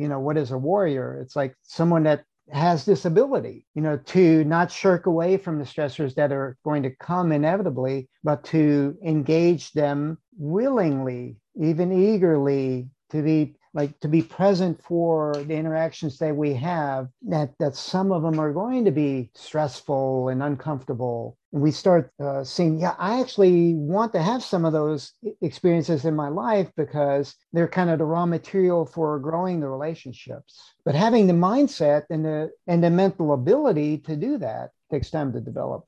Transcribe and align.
you 0.00 0.08
know, 0.08 0.20
what 0.20 0.36
is 0.36 0.50
a 0.50 0.58
warrior? 0.58 1.20
It's 1.22 1.36
like 1.36 1.54
someone 1.62 2.04
that 2.04 2.24
has 2.50 2.84
this 2.84 3.04
ability, 3.04 3.66
you 3.74 3.82
know, 3.82 3.96
to 3.96 4.44
not 4.44 4.72
shirk 4.72 5.06
away 5.06 5.36
from 5.36 5.58
the 5.58 5.64
stressors 5.64 6.14
that 6.14 6.32
are 6.32 6.56
going 6.64 6.82
to 6.82 6.96
come 6.96 7.32
inevitably, 7.32 8.08
but 8.24 8.42
to 8.44 8.96
engage 9.04 9.72
them 9.72 10.18
willingly, 10.36 11.36
even 11.54 11.92
eagerly, 11.92 12.88
to 13.10 13.22
be 13.22 13.54
like 13.72 13.98
to 14.00 14.08
be 14.08 14.22
present 14.22 14.82
for 14.82 15.34
the 15.46 15.54
interactions 15.54 16.18
that 16.18 16.34
we 16.34 16.54
have 16.54 17.08
that 17.22 17.50
that 17.58 17.76
some 17.76 18.10
of 18.10 18.22
them 18.22 18.40
are 18.40 18.52
going 18.52 18.84
to 18.84 18.90
be 18.90 19.30
stressful 19.34 20.28
and 20.28 20.42
uncomfortable. 20.42 21.36
And 21.52 21.62
we 21.62 21.70
start 21.70 22.10
uh, 22.20 22.44
seeing 22.44 22.80
yeah 22.80 22.94
i 22.98 23.20
actually 23.20 23.74
want 23.74 24.12
to 24.12 24.22
have 24.22 24.42
some 24.42 24.64
of 24.64 24.72
those 24.72 25.12
experiences 25.40 26.04
in 26.04 26.14
my 26.16 26.28
life 26.28 26.68
because 26.76 27.34
they're 27.52 27.68
kind 27.68 27.90
of 27.90 27.98
the 27.98 28.04
raw 28.04 28.26
material 28.26 28.86
for 28.86 29.18
growing 29.18 29.60
the 29.60 29.68
relationships. 29.68 30.74
But 30.84 30.94
having 30.94 31.26
the 31.26 31.32
mindset 31.32 32.04
and 32.10 32.24
the 32.24 32.50
and 32.66 32.82
the 32.82 32.90
mental 32.90 33.32
ability 33.32 33.98
to 33.98 34.16
do 34.16 34.38
that 34.38 34.70
takes 34.90 35.10
time 35.10 35.32
to 35.32 35.40
develop. 35.40 35.84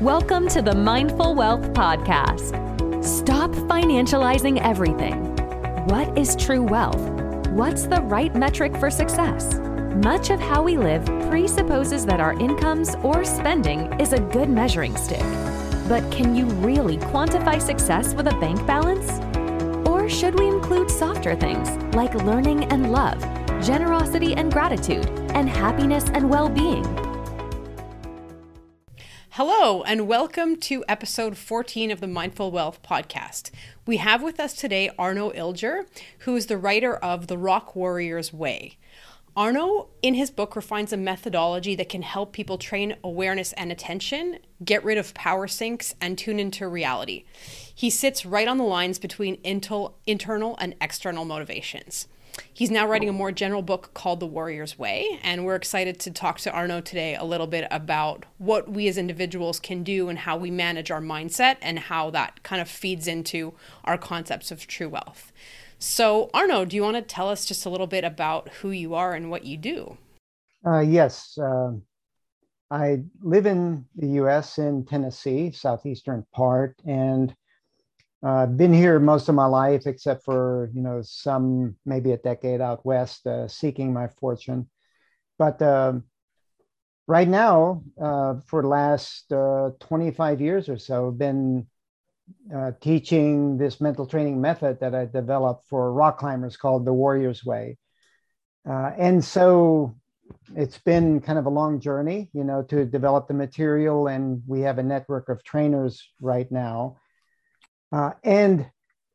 Welcome 0.00 0.48
to 0.48 0.62
the 0.62 0.74
mindful 0.74 1.34
wealth 1.34 1.74
podcast. 1.74 2.56
Stop 3.04 3.50
financializing 3.52 4.58
everything 4.62 5.39
what 5.86 6.16
is 6.18 6.36
true 6.36 6.62
wealth? 6.62 7.00
What's 7.50 7.84
the 7.84 8.02
right 8.02 8.34
metric 8.34 8.76
for 8.76 8.90
success? 8.90 9.54
Much 10.04 10.30
of 10.30 10.38
how 10.38 10.62
we 10.62 10.76
live 10.76 11.04
presupposes 11.30 12.04
that 12.06 12.20
our 12.20 12.34
incomes 12.34 12.94
or 12.96 13.24
spending 13.24 13.92
is 13.98 14.12
a 14.12 14.20
good 14.20 14.48
measuring 14.48 14.96
stick. 14.96 15.24
But 15.88 16.08
can 16.12 16.36
you 16.36 16.44
really 16.46 16.98
quantify 16.98 17.60
success 17.60 18.14
with 18.14 18.28
a 18.28 18.38
bank 18.38 18.64
balance? 18.66 19.10
Or 19.88 20.08
should 20.08 20.38
we 20.38 20.48
include 20.48 20.90
softer 20.90 21.34
things 21.34 21.70
like 21.94 22.14
learning 22.14 22.64
and 22.64 22.92
love, 22.92 23.18
generosity 23.64 24.34
and 24.34 24.52
gratitude, 24.52 25.08
and 25.34 25.48
happiness 25.48 26.04
and 26.10 26.28
well 26.28 26.48
being? 26.48 26.84
Hello, 29.42 29.82
and 29.84 30.06
welcome 30.06 30.54
to 30.56 30.84
episode 30.86 31.38
14 31.38 31.90
of 31.90 32.02
the 32.02 32.06
Mindful 32.06 32.50
Wealth 32.50 32.82
podcast. 32.82 33.50
We 33.86 33.96
have 33.96 34.22
with 34.22 34.38
us 34.38 34.52
today 34.52 34.90
Arno 34.98 35.30
Ilgner, 35.30 35.86
who 36.18 36.36
is 36.36 36.44
the 36.44 36.58
writer 36.58 36.94
of 36.96 37.26
The 37.26 37.38
Rock 37.38 37.74
Warrior's 37.74 38.34
Way. 38.34 38.76
Arno, 39.34 39.88
in 40.02 40.12
his 40.12 40.30
book, 40.30 40.54
refines 40.54 40.92
a 40.92 40.98
methodology 40.98 41.74
that 41.76 41.88
can 41.88 42.02
help 42.02 42.34
people 42.34 42.58
train 42.58 42.96
awareness 43.02 43.54
and 43.54 43.72
attention, 43.72 44.40
get 44.62 44.84
rid 44.84 44.98
of 44.98 45.14
power 45.14 45.48
sinks, 45.48 45.94
and 46.02 46.18
tune 46.18 46.38
into 46.38 46.68
reality. 46.68 47.24
He 47.74 47.88
sits 47.88 48.26
right 48.26 48.46
on 48.46 48.58
the 48.58 48.64
lines 48.64 48.98
between 48.98 49.40
internal 49.42 50.56
and 50.58 50.74
external 50.82 51.24
motivations. 51.24 52.08
He's 52.52 52.70
now 52.70 52.86
writing 52.86 53.08
a 53.08 53.12
more 53.12 53.32
general 53.32 53.62
book 53.62 53.90
called 53.94 54.20
The 54.20 54.26
Warrior's 54.26 54.78
Way, 54.78 55.18
and 55.22 55.44
we're 55.44 55.54
excited 55.54 55.98
to 56.00 56.10
talk 56.10 56.38
to 56.40 56.52
Arno 56.52 56.80
today 56.80 57.14
a 57.14 57.24
little 57.24 57.46
bit 57.46 57.66
about 57.70 58.26
what 58.38 58.70
we 58.70 58.86
as 58.88 58.98
individuals 58.98 59.58
can 59.58 59.82
do 59.82 60.08
and 60.08 60.18
how 60.18 60.36
we 60.36 60.50
manage 60.50 60.90
our 60.90 61.00
mindset 61.00 61.56
and 61.62 61.78
how 61.78 62.10
that 62.10 62.42
kind 62.42 62.60
of 62.60 62.68
feeds 62.68 63.06
into 63.06 63.54
our 63.84 63.96
concepts 63.96 64.50
of 64.50 64.66
true 64.66 64.88
wealth. 64.88 65.32
So, 65.78 66.28
Arno, 66.34 66.66
do 66.66 66.76
you 66.76 66.82
want 66.82 66.96
to 66.96 67.02
tell 67.02 67.30
us 67.30 67.46
just 67.46 67.64
a 67.64 67.70
little 67.70 67.86
bit 67.86 68.04
about 68.04 68.50
who 68.60 68.70
you 68.70 68.94
are 68.94 69.14
and 69.14 69.30
what 69.30 69.44
you 69.44 69.56
do? 69.56 69.96
Uh, 70.66 70.80
yes. 70.80 71.38
Uh, 71.38 71.72
I 72.70 73.02
live 73.22 73.46
in 73.46 73.86
the 73.96 74.08
US 74.22 74.58
in 74.58 74.84
Tennessee, 74.84 75.50
southeastern 75.50 76.26
part, 76.34 76.76
and 76.84 77.34
uh, 78.22 78.42
I've 78.42 78.56
been 78.56 78.72
here 78.72 79.00
most 79.00 79.28
of 79.28 79.34
my 79.34 79.46
life, 79.46 79.86
except 79.86 80.24
for 80.24 80.70
you 80.74 80.82
know 80.82 81.00
some 81.02 81.76
maybe 81.86 82.12
a 82.12 82.18
decade 82.18 82.60
out 82.60 82.84
west, 82.84 83.26
uh, 83.26 83.48
seeking 83.48 83.92
my 83.92 84.08
fortune. 84.08 84.68
But 85.38 85.62
uh, 85.62 85.94
right 87.06 87.28
now, 87.28 87.82
uh, 88.00 88.34
for 88.46 88.60
the 88.60 88.68
last 88.68 89.32
uh, 89.32 89.70
25 89.80 90.40
years 90.40 90.68
or 90.68 90.76
so, 90.76 91.08
I've 91.08 91.18
been 91.18 91.66
uh, 92.54 92.72
teaching 92.80 93.56
this 93.56 93.80
mental 93.80 94.06
training 94.06 94.38
method 94.40 94.80
that 94.80 94.94
I 94.94 95.06
developed 95.06 95.66
for 95.68 95.90
rock 95.90 96.18
climbers 96.18 96.58
called 96.58 96.84
the 96.84 96.92
Warrior's 96.92 97.44
Way. 97.44 97.78
and 98.66 99.24
so 99.24 99.96
it's 100.54 100.78
been 100.78 101.20
kind 101.20 101.38
of 101.38 101.46
a 101.46 101.50
long 101.50 101.80
journey, 101.80 102.28
you 102.34 102.44
know, 102.44 102.62
to 102.64 102.84
develop 102.84 103.28
the 103.28 103.34
material, 103.34 104.08
and 104.08 104.42
we 104.46 104.60
have 104.60 104.78
a 104.78 104.82
network 104.82 105.30
of 105.30 105.42
trainers 105.42 106.06
right 106.20 106.52
now 106.52 106.96
uh, 107.92 108.12
and, 108.24 108.66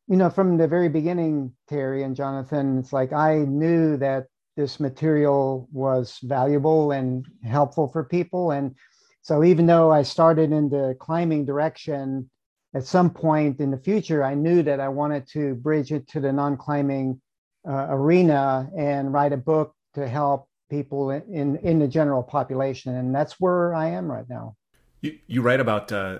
you 0.08 0.18
know, 0.18 0.30
from 0.30 0.58
the 0.58 0.68
very 0.68 0.90
beginning, 0.90 1.54
Terry 1.68 2.04
and 2.04 2.16
Jonathan, 2.16 2.80
it's 2.80 2.94
like 2.94 3.14
I 3.14 3.40
knew 3.40 3.98
that 3.98 4.28
this 4.56 4.80
material 4.80 5.68
was 5.72 6.20
valuable 6.24 6.92
and 6.92 7.26
helpful 7.44 7.88
for 7.88 8.04
people. 8.04 8.52
And 8.52 8.76
so 9.22 9.44
even 9.44 9.66
though 9.66 9.92
I 9.92 10.04
started 10.04 10.52
in 10.52 10.70
the 10.70 10.96
climbing 11.00 11.46
direction, 11.46 12.30
at 12.74 12.86
some 12.86 13.10
point 13.10 13.60
in 13.60 13.72
the 13.72 13.78
future, 13.78 14.24
I 14.24 14.34
knew 14.36 14.62
that 14.64 14.80
I 14.80 14.90
wanted 14.90 15.28
to 15.30 15.56
bridge 15.56 15.92
it 15.92 16.08
to 16.10 16.20
the 16.20 16.32
non 16.32 16.58
climbing 16.58 17.22
uh, 17.68 17.88
arena 17.90 18.70
and 18.78 19.14
write 19.14 19.34
a 19.34 19.38
book 19.38 19.74
to 19.94 20.08
help 20.08 20.50
people 20.70 21.12
in, 21.12 21.58
in 21.58 21.80
the 21.80 21.88
general 21.88 22.22
population. 22.22 22.96
And 22.96 23.16
that's 23.16 23.40
where 23.40 23.74
I 23.74 23.88
am 23.90 24.12
right 24.12 24.30
now. 24.30 24.56
You, 25.02 25.18
you 25.28 25.42
write 25.42 25.62
about 25.62 25.92
uh, 25.92 26.20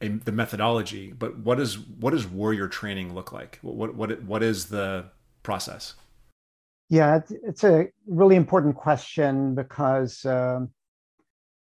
a, 0.00 0.08
the 0.08 0.32
methodology, 0.32 1.12
but 1.12 1.38
what 1.38 1.58
is 1.60 1.78
what 1.78 2.10
does 2.10 2.26
warrior 2.26 2.68
training 2.68 3.14
look 3.14 3.32
like? 3.32 3.58
What 3.62 3.94
what 3.94 4.22
what 4.22 4.42
is 4.42 4.66
the 4.66 5.06
process? 5.42 5.94
Yeah, 6.88 7.16
it's, 7.16 7.32
it's 7.42 7.64
a 7.64 7.88
really 8.06 8.36
important 8.36 8.76
question 8.76 9.54
because 9.54 10.24
um, 10.24 10.70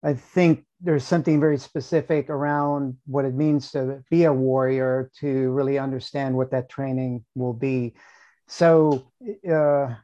I 0.03 0.13
think 0.13 0.65
there's 0.79 1.03
something 1.03 1.39
very 1.39 1.57
specific 1.57 2.29
around 2.29 2.97
what 3.05 3.25
it 3.25 3.35
means 3.35 3.71
to 3.71 4.03
be 4.09 4.23
a 4.23 4.33
warrior 4.33 5.11
to 5.19 5.51
really 5.51 5.77
understand 5.77 6.35
what 6.35 6.51
that 6.51 6.69
training 6.69 7.25
will 7.35 7.53
be. 7.53 7.93
So, 8.47 9.11
uh, 9.49 9.95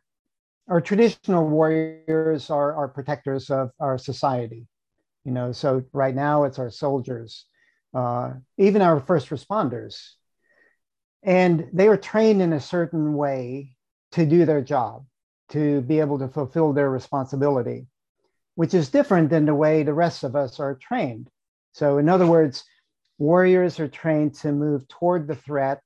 our 0.70 0.82
traditional 0.82 1.48
warriors 1.48 2.50
are, 2.50 2.76
are 2.76 2.88
protectors 2.90 3.50
of 3.50 3.72
our 3.80 3.98
society. 3.98 4.68
You 5.24 5.32
know, 5.32 5.52
so 5.52 5.84
right 5.94 6.16
now 6.16 6.44
it's 6.44 6.60
our 6.60 6.70
soldiers 6.70 7.46
uh, 7.98 8.34
even 8.60 8.84
our 8.84 9.00
first 9.00 9.30
responders. 9.30 9.98
And 11.24 11.68
they 11.74 11.88
are 11.88 11.98
trained 11.98 12.44
in 12.44 12.54
a 12.54 12.60
certain 12.60 13.16
way 13.16 13.76
to 14.12 14.24
do 14.24 14.46
their 14.46 14.62
job, 14.62 15.06
to 15.50 15.82
be 15.82 16.00
able 16.00 16.20
to 16.20 16.28
fulfill 16.28 16.74
their 16.74 16.92
responsibility, 16.92 17.88
which 18.54 18.76
is 18.76 18.90
different 18.90 19.32
than 19.32 19.48
the 19.48 19.56
way 19.56 19.82
the 19.82 19.96
rest 19.96 20.24
of 20.24 20.36
us 20.36 20.60
are 20.60 20.76
trained. 20.76 21.28
So, 21.74 21.98
in 21.98 22.08
other 22.08 22.28
words, 22.28 22.64
warriors 23.18 23.80
are 23.80 23.88
trained 23.88 24.36
to 24.36 24.52
move 24.52 24.88
toward 24.88 25.28
the 25.28 25.36
threat, 25.36 25.82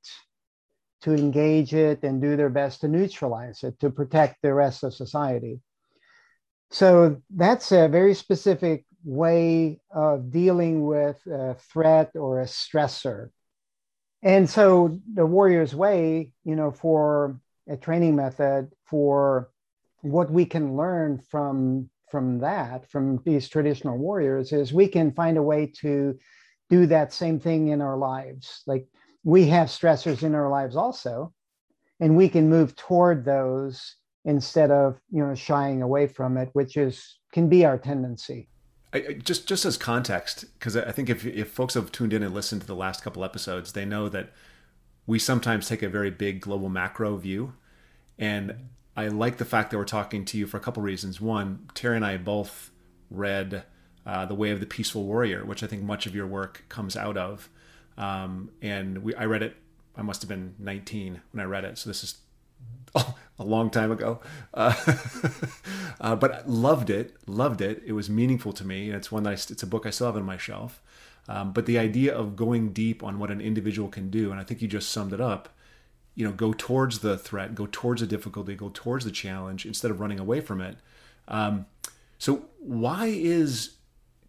to 1.03 1.13
engage 1.13 1.73
it, 1.73 2.03
and 2.03 2.21
do 2.21 2.35
their 2.35 2.49
best 2.49 2.81
to 2.81 2.89
neutralize 2.89 3.63
it, 3.63 3.79
to 3.79 3.89
protect 3.89 4.41
the 4.41 4.53
rest 4.53 4.83
of 4.83 4.93
society. 4.93 5.61
So, 6.71 7.21
that's 7.29 7.71
a 7.71 7.87
very 7.87 8.15
specific 8.15 8.83
way 9.03 9.79
of 9.91 10.31
dealing 10.31 10.85
with 10.85 11.25
a 11.27 11.55
threat 11.55 12.11
or 12.15 12.41
a 12.41 12.45
stressor. 12.45 13.29
And 14.23 14.49
so 14.49 14.99
the 15.13 15.25
warrior's 15.25 15.73
way, 15.73 16.33
you 16.43 16.55
know, 16.55 16.71
for 16.71 17.39
a 17.67 17.77
training 17.77 18.15
method 18.15 18.71
for 18.85 19.49
what 20.01 20.31
we 20.31 20.45
can 20.45 20.75
learn 20.75 21.19
from 21.19 21.89
from 22.09 22.39
that 22.39 22.89
from 22.91 23.21
these 23.23 23.47
traditional 23.47 23.97
warriors 23.97 24.51
is 24.51 24.73
we 24.73 24.87
can 24.87 25.13
find 25.13 25.37
a 25.37 25.41
way 25.41 25.65
to 25.65 26.17
do 26.69 26.85
that 26.85 27.13
same 27.13 27.39
thing 27.39 27.69
in 27.69 27.81
our 27.81 27.97
lives 27.97 28.63
like 28.67 28.85
we 29.23 29.47
have 29.47 29.67
stressors 29.67 30.23
in 30.23 30.35
our 30.35 30.49
lives 30.49 30.75
also 30.75 31.31
and 32.01 32.17
we 32.17 32.27
can 32.27 32.49
move 32.49 32.75
toward 32.75 33.23
those 33.23 33.95
instead 34.25 34.71
of 34.71 34.99
you 35.09 35.25
know 35.25 35.33
shying 35.33 35.81
away 35.81 36.05
from 36.05 36.37
it 36.37 36.49
which 36.53 36.75
is 36.75 37.19
can 37.31 37.47
be 37.47 37.63
our 37.63 37.77
tendency 37.77 38.49
I, 38.93 39.13
just 39.13 39.47
just 39.47 39.65
as 39.65 39.77
context, 39.77 40.45
because 40.59 40.75
I 40.75 40.91
think 40.91 41.09
if 41.09 41.25
if 41.25 41.49
folks 41.49 41.75
have 41.75 41.91
tuned 41.91 42.13
in 42.13 42.23
and 42.23 42.33
listened 42.33 42.61
to 42.61 42.67
the 42.67 42.75
last 42.75 43.03
couple 43.03 43.23
episodes, 43.23 43.73
they 43.73 43.85
know 43.85 44.09
that 44.09 44.31
we 45.05 45.17
sometimes 45.17 45.67
take 45.67 45.81
a 45.81 45.89
very 45.89 46.11
big 46.11 46.41
global 46.41 46.69
macro 46.69 47.15
view, 47.15 47.53
and 48.19 48.55
I 48.95 49.07
like 49.07 49.37
the 49.37 49.45
fact 49.45 49.71
that 49.71 49.77
we're 49.77 49.85
talking 49.85 50.25
to 50.25 50.37
you 50.37 50.45
for 50.45 50.57
a 50.57 50.59
couple 50.59 50.83
reasons. 50.83 51.21
One, 51.21 51.69
Terry 51.73 51.95
and 51.95 52.05
I 52.05 52.17
both 52.17 52.71
read 53.09 53.63
uh, 54.05 54.25
The 54.25 54.35
Way 54.35 54.51
of 54.51 54.59
the 54.59 54.65
Peaceful 54.65 55.05
Warrior, 55.05 55.45
which 55.45 55.63
I 55.63 55.67
think 55.67 55.83
much 55.83 56.05
of 56.05 56.13
your 56.13 56.27
work 56.27 56.65
comes 56.67 56.97
out 56.97 57.17
of, 57.17 57.49
um, 57.97 58.51
and 58.61 59.03
we 59.03 59.15
I 59.15 59.25
read 59.25 59.41
it. 59.41 59.55
I 59.95 60.01
must 60.01 60.21
have 60.21 60.29
been 60.29 60.55
19 60.59 61.21
when 61.31 61.41
I 61.41 61.45
read 61.45 61.63
it, 61.63 61.77
so 61.77 61.89
this 61.89 62.03
is 62.03 62.17
a 63.39 63.43
long 63.43 63.69
time 63.69 63.91
ago. 63.91 64.19
Uh, 64.53 64.73
uh, 66.01 66.15
but 66.15 66.47
loved 66.49 66.89
it, 66.89 67.15
loved 67.27 67.61
it. 67.61 67.81
It 67.85 67.93
was 67.93 68.09
meaningful 68.09 68.53
to 68.53 68.65
me. 68.65 68.89
It's 68.89 69.11
one 69.11 69.23
that 69.23 69.29
I, 69.29 69.33
it's 69.33 69.63
a 69.63 69.67
book 69.67 69.85
I 69.85 69.89
still 69.89 70.07
have 70.07 70.17
on 70.17 70.25
my 70.25 70.37
shelf. 70.37 70.81
Um, 71.27 71.53
but 71.53 71.65
the 71.65 71.77
idea 71.77 72.15
of 72.15 72.35
going 72.35 72.73
deep 72.73 73.03
on 73.03 73.19
what 73.19 73.31
an 73.31 73.41
individual 73.41 73.89
can 73.89 74.09
do, 74.09 74.31
and 74.31 74.39
I 74.39 74.43
think 74.43 74.61
you 74.61 74.67
just 74.67 74.89
summed 74.89 75.13
it 75.13 75.21
up, 75.21 75.49
you 76.15 76.25
know 76.25 76.31
go 76.33 76.53
towards 76.57 76.99
the 76.99 77.17
threat 77.17 77.55
go 77.55 77.67
towards 77.71 78.01
the 78.01 78.07
difficulty 78.07 78.55
go 78.55 78.69
towards 78.73 79.05
the 79.05 79.11
challenge 79.11 79.65
instead 79.65 79.91
of 79.91 79.99
running 79.99 80.19
away 80.19 80.41
from 80.41 80.61
it 80.61 80.77
um, 81.27 81.65
so 82.17 82.45
why 82.59 83.07
is 83.07 83.75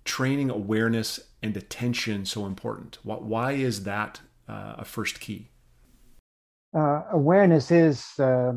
training 0.05 0.51
awareness 0.51 1.21
and 1.43 1.57
attention 1.57 2.25
so 2.25 2.47
important 2.47 2.99
why 3.03 3.53
is 3.53 3.85
that 3.85 4.21
uh, 4.49 4.75
a 4.79 4.85
first 4.85 5.21
key 5.21 5.49
uh, 6.75 7.03
awareness 7.13 7.71
is 7.71 8.19
uh, 8.19 8.53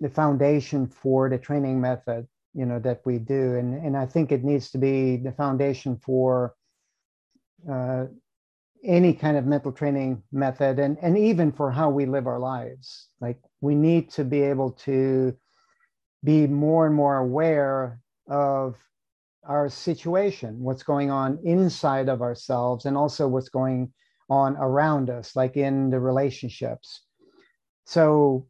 the 0.00 0.10
foundation 0.10 0.86
for 0.86 1.28
the 1.28 1.38
training 1.38 1.80
method 1.80 2.26
you 2.54 2.66
know 2.66 2.78
that 2.78 3.00
we 3.04 3.18
do 3.18 3.56
and 3.56 3.74
and 3.84 3.96
i 3.96 4.06
think 4.06 4.32
it 4.32 4.44
needs 4.44 4.70
to 4.70 4.78
be 4.78 5.16
the 5.16 5.32
foundation 5.32 5.96
for 5.96 6.54
uh, 7.70 8.06
any 8.84 9.12
kind 9.12 9.36
of 9.36 9.46
mental 9.46 9.72
training 9.72 10.22
method 10.32 10.78
and, 10.78 10.96
and 11.02 11.18
even 11.18 11.50
for 11.52 11.70
how 11.70 11.90
we 11.90 12.06
live 12.06 12.26
our 12.26 12.38
lives. 12.38 13.08
Like 13.20 13.38
we 13.60 13.74
need 13.74 14.10
to 14.12 14.24
be 14.24 14.42
able 14.42 14.72
to 14.84 15.36
be 16.24 16.46
more 16.46 16.86
and 16.86 16.94
more 16.94 17.18
aware 17.18 18.00
of 18.28 18.76
our 19.44 19.68
situation, 19.68 20.60
what's 20.60 20.82
going 20.82 21.10
on 21.10 21.38
inside 21.44 22.08
of 22.08 22.22
ourselves, 22.22 22.84
and 22.84 22.96
also 22.96 23.28
what's 23.28 23.48
going 23.48 23.92
on 24.28 24.56
around 24.56 25.08
us, 25.08 25.36
like 25.36 25.56
in 25.56 25.90
the 25.90 26.00
relationships. 26.00 27.05
So, 27.86 28.48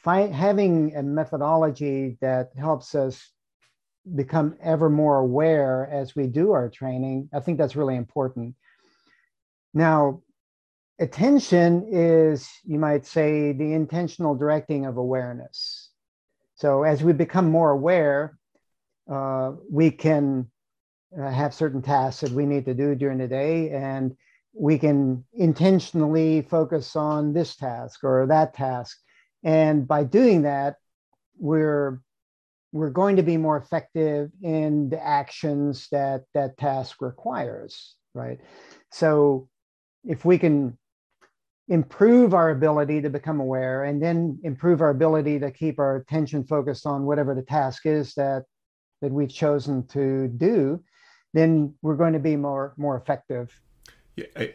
find, 0.00 0.34
having 0.34 0.94
a 0.96 1.02
methodology 1.02 2.18
that 2.20 2.50
helps 2.58 2.94
us 2.94 3.32
become 4.14 4.56
ever 4.60 4.90
more 4.90 5.18
aware 5.18 5.88
as 5.90 6.14
we 6.14 6.26
do 6.26 6.52
our 6.52 6.68
training, 6.68 7.28
I 7.32 7.40
think 7.40 7.58
that's 7.58 7.76
really 7.76 7.96
important. 7.96 8.54
Now, 9.72 10.22
attention 10.98 11.86
is, 11.90 12.48
you 12.64 12.78
might 12.78 13.06
say, 13.06 13.52
the 13.52 13.72
intentional 13.72 14.34
directing 14.34 14.84
of 14.86 14.96
awareness. 14.96 15.90
So 16.56 16.82
as 16.82 17.04
we 17.04 17.12
become 17.12 17.50
more 17.50 17.70
aware, 17.70 18.38
uh, 19.08 19.52
we 19.70 19.90
can 19.90 20.50
uh, 21.16 21.30
have 21.30 21.54
certain 21.54 21.82
tasks 21.82 22.22
that 22.22 22.32
we 22.32 22.46
need 22.46 22.64
to 22.64 22.74
do 22.74 22.94
during 22.94 23.18
the 23.18 23.28
day, 23.28 23.70
and 23.70 24.16
we 24.58 24.78
can 24.78 25.24
intentionally 25.34 26.42
focus 26.42 26.96
on 26.96 27.32
this 27.32 27.56
task 27.56 28.02
or 28.02 28.26
that 28.26 28.54
task. 28.54 28.98
And 29.44 29.86
by 29.86 30.04
doing 30.04 30.42
that, 30.42 30.76
we're 31.38 32.00
we're 32.72 32.90
going 32.90 33.16
to 33.16 33.22
be 33.22 33.36
more 33.36 33.56
effective 33.56 34.30
in 34.42 34.88
the 34.88 35.04
actions 35.04 35.88
that 35.92 36.24
that 36.34 36.56
task 36.56 37.00
requires, 37.00 37.96
right? 38.14 38.40
So 38.90 39.48
if 40.04 40.24
we 40.24 40.38
can 40.38 40.78
improve 41.68 42.32
our 42.32 42.50
ability 42.50 43.02
to 43.02 43.10
become 43.10 43.40
aware 43.40 43.84
and 43.84 44.02
then 44.02 44.38
improve 44.42 44.80
our 44.80 44.90
ability 44.90 45.38
to 45.40 45.50
keep 45.50 45.78
our 45.78 45.96
attention 45.96 46.44
focused 46.44 46.86
on 46.86 47.04
whatever 47.04 47.34
the 47.34 47.42
task 47.42 47.86
is 47.86 48.14
that 48.14 48.44
that 49.02 49.12
we've 49.12 49.32
chosen 49.32 49.84
to 49.88 50.28
do 50.28 50.80
then 51.34 51.74
we're 51.82 51.96
going 51.96 52.12
to 52.12 52.20
be 52.20 52.36
more 52.36 52.72
more 52.76 52.96
effective 52.96 53.52
yeah 54.16 54.26
I, 54.36 54.54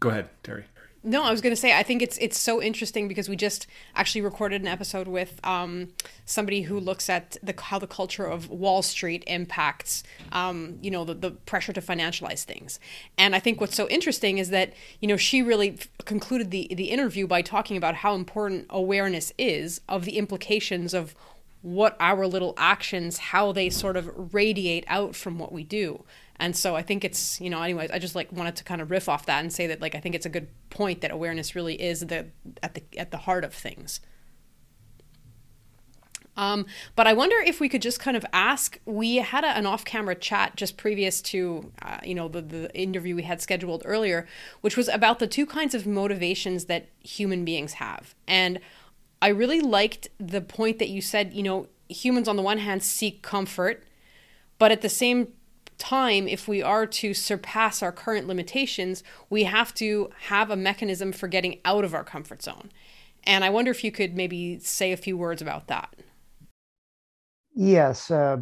go 0.00 0.10
ahead 0.10 0.28
terry 0.42 0.64
no, 1.04 1.22
I 1.22 1.30
was 1.30 1.40
going 1.40 1.52
to 1.52 1.60
say 1.60 1.76
I 1.76 1.84
think 1.84 2.02
it's 2.02 2.18
it's 2.18 2.36
so 2.36 2.60
interesting 2.60 3.06
because 3.06 3.28
we 3.28 3.36
just 3.36 3.66
actually 3.94 4.20
recorded 4.20 4.60
an 4.62 4.68
episode 4.68 5.06
with 5.06 5.40
um, 5.44 5.88
somebody 6.26 6.62
who 6.62 6.80
looks 6.80 7.08
at 7.08 7.36
the 7.42 7.54
how 7.58 7.78
the 7.78 7.86
culture 7.86 8.26
of 8.26 8.50
Wall 8.50 8.82
Street 8.82 9.22
impacts 9.26 10.02
um, 10.32 10.78
you 10.82 10.90
know 10.90 11.04
the, 11.04 11.14
the 11.14 11.30
pressure 11.30 11.72
to 11.72 11.80
financialize 11.80 12.42
things. 12.42 12.80
And 13.16 13.36
I 13.36 13.38
think 13.38 13.60
what's 13.60 13.76
so 13.76 13.88
interesting 13.88 14.38
is 14.38 14.50
that 14.50 14.72
you 15.00 15.06
know 15.06 15.16
she 15.16 15.40
really 15.40 15.78
concluded 16.04 16.50
the 16.50 16.68
the 16.74 16.90
interview 16.90 17.26
by 17.28 17.42
talking 17.42 17.76
about 17.76 17.96
how 17.96 18.14
important 18.14 18.66
awareness 18.68 19.32
is 19.38 19.80
of 19.88 20.04
the 20.04 20.18
implications 20.18 20.94
of 20.94 21.14
what 21.62 21.96
our 22.00 22.26
little 22.26 22.54
actions 22.56 23.18
how 23.18 23.50
they 23.52 23.68
sort 23.68 23.96
of 23.96 24.32
radiate 24.32 24.84
out 24.86 25.16
from 25.16 25.38
what 25.38 25.52
we 25.52 25.64
do 25.64 26.04
and 26.38 26.56
so 26.56 26.76
I 26.76 26.82
think 26.82 27.04
it's, 27.04 27.40
you 27.40 27.50
know, 27.50 27.60
anyways, 27.62 27.90
I 27.90 27.98
just 27.98 28.14
like 28.14 28.30
wanted 28.32 28.56
to 28.56 28.64
kind 28.64 28.80
of 28.80 28.90
riff 28.90 29.08
off 29.08 29.26
that 29.26 29.40
and 29.40 29.52
say 29.52 29.66
that 29.66 29.80
like 29.80 29.94
I 29.94 30.00
think 30.00 30.14
it's 30.14 30.26
a 30.26 30.30
good 30.30 30.48
point 30.70 31.00
that 31.00 31.10
awareness 31.10 31.54
really 31.54 31.80
is 31.80 32.00
the 32.00 32.26
at 32.62 32.74
the 32.74 32.82
at 32.96 33.10
the 33.10 33.18
heart 33.18 33.44
of 33.44 33.52
things. 33.52 34.00
Um, 36.36 36.66
but 36.94 37.08
I 37.08 37.14
wonder 37.14 37.36
if 37.44 37.58
we 37.58 37.68
could 37.68 37.82
just 37.82 37.98
kind 37.98 38.16
of 38.16 38.24
ask. 38.32 38.78
We 38.84 39.16
had 39.16 39.42
a, 39.42 39.48
an 39.48 39.66
off-camera 39.66 40.14
chat 40.14 40.54
just 40.54 40.76
previous 40.76 41.20
to, 41.22 41.72
uh, 41.82 41.98
you 42.04 42.14
know, 42.14 42.28
the, 42.28 42.40
the 42.40 42.74
interview 42.80 43.16
we 43.16 43.24
had 43.24 43.42
scheduled 43.42 43.82
earlier, 43.84 44.24
which 44.60 44.76
was 44.76 44.88
about 44.88 45.18
the 45.18 45.26
two 45.26 45.46
kinds 45.46 45.74
of 45.74 45.84
motivations 45.84 46.66
that 46.66 46.90
human 47.00 47.44
beings 47.44 47.74
have. 47.74 48.14
And 48.28 48.60
I 49.20 49.28
really 49.28 49.60
liked 49.60 50.10
the 50.18 50.40
point 50.40 50.78
that 50.78 50.88
you 50.88 51.02
said. 51.02 51.34
You 51.34 51.42
know, 51.42 51.66
humans 51.88 52.28
on 52.28 52.36
the 52.36 52.42
one 52.42 52.58
hand 52.58 52.84
seek 52.84 53.20
comfort, 53.20 53.82
but 54.60 54.70
at 54.70 54.80
the 54.80 54.88
same 54.88 55.32
time, 55.78 56.28
if 56.28 56.48
we 56.48 56.62
are 56.62 56.86
to 56.86 57.14
surpass 57.14 57.82
our 57.82 57.92
current 57.92 58.26
limitations, 58.26 59.02
we 59.30 59.44
have 59.44 59.72
to 59.74 60.10
have 60.26 60.50
a 60.50 60.56
mechanism 60.56 61.12
for 61.12 61.28
getting 61.28 61.60
out 61.64 61.84
of 61.84 61.94
our 61.94 62.04
comfort 62.04 62.42
zone. 62.42 62.70
And 63.24 63.44
I 63.44 63.50
wonder 63.50 63.70
if 63.70 63.84
you 63.84 63.92
could 63.92 64.16
maybe 64.16 64.58
say 64.58 64.92
a 64.92 64.96
few 64.96 65.16
words 65.16 65.42
about 65.42 65.66
that. 65.68 65.94
Yes. 67.54 68.10
Uh, 68.10 68.38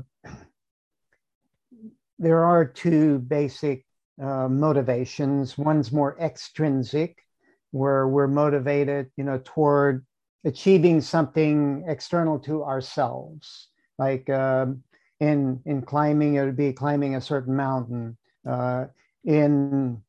there 2.18 2.44
are 2.44 2.64
two 2.64 3.18
basic 3.18 3.84
uh, 4.22 4.48
motivations. 4.48 5.58
One's 5.58 5.92
more 5.92 6.18
extrinsic, 6.20 7.18
where 7.72 8.08
we're 8.08 8.26
motivated, 8.26 9.10
you 9.16 9.24
know, 9.24 9.40
toward 9.44 10.06
achieving 10.44 11.00
something 11.00 11.84
external 11.88 12.38
to 12.38 12.64
ourselves, 12.64 13.68
like 13.98 14.30
uh, 14.30 14.66
in 15.20 15.60
in 15.64 15.82
climbing 15.82 16.34
it 16.34 16.44
would 16.44 16.56
be 16.56 16.72
climbing 16.72 17.16
a 17.16 17.20
certain 17.20 17.56
mountain. 17.56 18.16
Uh, 18.46 18.86
in 19.24 20.00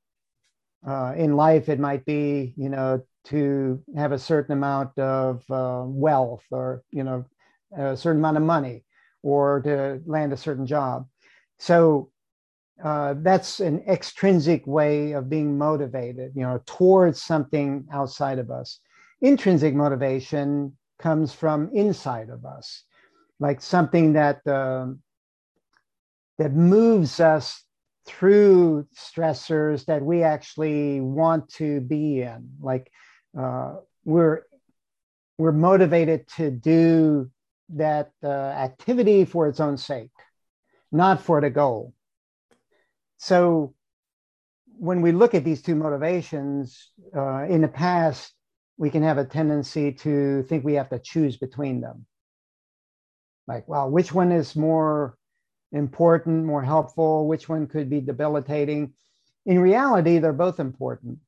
uh, 0.86 1.13
in 1.18 1.36
life 1.36 1.69
it 1.69 1.80
might 1.80 2.06
be 2.06 2.54
you 2.57 2.69
know 2.69 3.01
to 3.25 3.81
have 3.95 4.12
a 4.12 4.19
certain 4.19 4.54
amount 4.54 4.98
of 4.98 5.44
uh, 5.51 5.83
wealth 5.86 6.44
or 6.51 6.83
you 6.92 7.04
know 7.04 7.25
a 7.77 7.98
certain 7.98 8.21
amount 8.21 8.38
of 8.38 8.44
money 8.44 8.83
or 9.24 9.62
to 9.62 10.01
land 10.06 10.31
a 10.31 10.38
certain 10.38 10.65
job. 10.65 11.07
So 11.57 12.12
uh, 12.83 13.15
that's 13.18 13.60
an 13.60 13.83
extrinsic 13.88 14.65
way 14.68 15.13
of 15.13 15.30
being 15.30 15.57
motivated 15.57 16.31
you 16.36 16.44
know 16.44 16.62
towards 16.65 17.21
something 17.21 17.86
outside 17.92 18.39
of 18.39 18.51
us. 18.51 18.80
Intrinsic 19.21 19.74
motivation 19.74 20.77
comes 21.00 21.33
from 21.33 21.69
inside 21.74 22.30
of 22.30 22.45
us 22.45 22.84
like 23.39 23.62
something 23.62 24.13
that 24.13 24.46
um, 24.48 25.00
that 26.38 26.53
moves 26.53 27.20
us 27.20 27.63
through 28.06 28.88
stressors 28.96 29.86
that 29.86 30.01
we 30.01 30.24
actually 30.24 31.01
want 31.01 31.50
to 31.50 31.82
be 31.82 32.22
in. 32.22 32.50
Like 32.62 32.91
uh, 33.38 33.75
we're 34.06 34.44
we're 35.38 35.51
motivated 35.51 36.27
to 36.38 36.50
do 36.50 37.29
that 37.70 38.12
uh, 38.24 38.27
activity 38.27 39.25
for 39.25 39.48
its 39.48 39.60
own 39.60 39.77
sake, 39.77 40.12
not 40.91 41.22
for 41.22 41.41
the 41.41 41.50
goal. 41.50 41.94
So 43.17 43.75
when 44.79 45.01
we 45.01 45.12
look 45.12 45.36
at 45.36 45.44
these 45.44 45.62
two 45.62 45.75
motivations 45.75 46.91
uh, 47.15 47.46
in 47.50 47.62
the 47.62 47.67
past, 47.67 48.34
we 48.77 48.89
can 48.89 49.03
have 49.03 49.17
a 49.17 49.25
tendency 49.25 49.91
to 49.91 50.44
think 50.44 50.63
we 50.63 50.75
have 50.75 50.89
to 50.89 51.00
choose 51.00 51.38
between 51.38 51.82
them 51.82 52.06
like, 53.48 53.67
well, 53.67 53.89
which 53.89 54.13
one 54.13 54.32
is 54.32 54.56
more 54.56 55.16
important, 55.71 56.45
more 56.45 56.63
helpful? 56.63 57.27
Which 57.27 57.50
one 57.50 57.67
could 57.67 57.89
be 57.89 58.01
debilitating? 58.01 58.93
In 59.45 59.59
reality, 59.59 60.19
they're 60.19 60.33
both 60.33 60.59
important. 60.59 61.19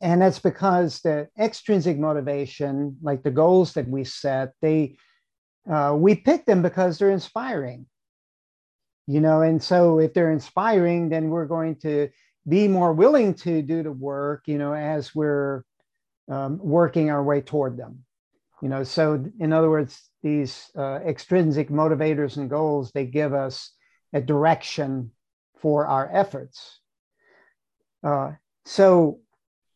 And 0.00 0.22
that's 0.22 0.38
because 0.38 1.00
the 1.00 1.28
extrinsic 1.38 1.98
motivation, 1.98 2.96
like 3.02 3.22
the 3.22 3.30
goals 3.30 3.74
that 3.74 3.88
we 3.88 4.04
set, 4.04 4.52
they 4.62 4.96
uh, 5.70 5.94
we 5.96 6.14
pick 6.14 6.46
them 6.46 6.62
because 6.62 6.98
they're 6.98 7.10
inspiring. 7.10 7.86
You 9.06 9.20
know, 9.20 9.42
and 9.42 9.62
so 9.62 9.98
if 9.98 10.14
they're 10.14 10.30
inspiring, 10.30 11.08
then 11.08 11.28
we're 11.28 11.46
going 11.46 11.76
to 11.80 12.08
be 12.48 12.68
more 12.68 12.92
willing 12.92 13.34
to 13.34 13.60
do 13.60 13.82
the 13.82 13.92
work, 13.92 14.44
you 14.46 14.56
know, 14.56 14.72
as 14.72 15.14
we're 15.14 15.64
um, 16.30 16.58
working 16.58 17.10
our 17.10 17.22
way 17.22 17.40
toward 17.40 17.76
them 17.76 18.04
you 18.62 18.68
know 18.68 18.82
so 18.82 19.24
in 19.38 19.52
other 19.52 19.70
words 19.70 20.10
these 20.22 20.70
uh, 20.76 20.98
extrinsic 21.06 21.70
motivators 21.70 22.36
and 22.36 22.50
goals 22.50 22.90
they 22.92 23.06
give 23.06 23.32
us 23.32 23.72
a 24.12 24.20
direction 24.20 25.10
for 25.58 25.86
our 25.86 26.10
efforts. 26.12 26.80
Uh, 28.02 28.32
so 28.64 29.20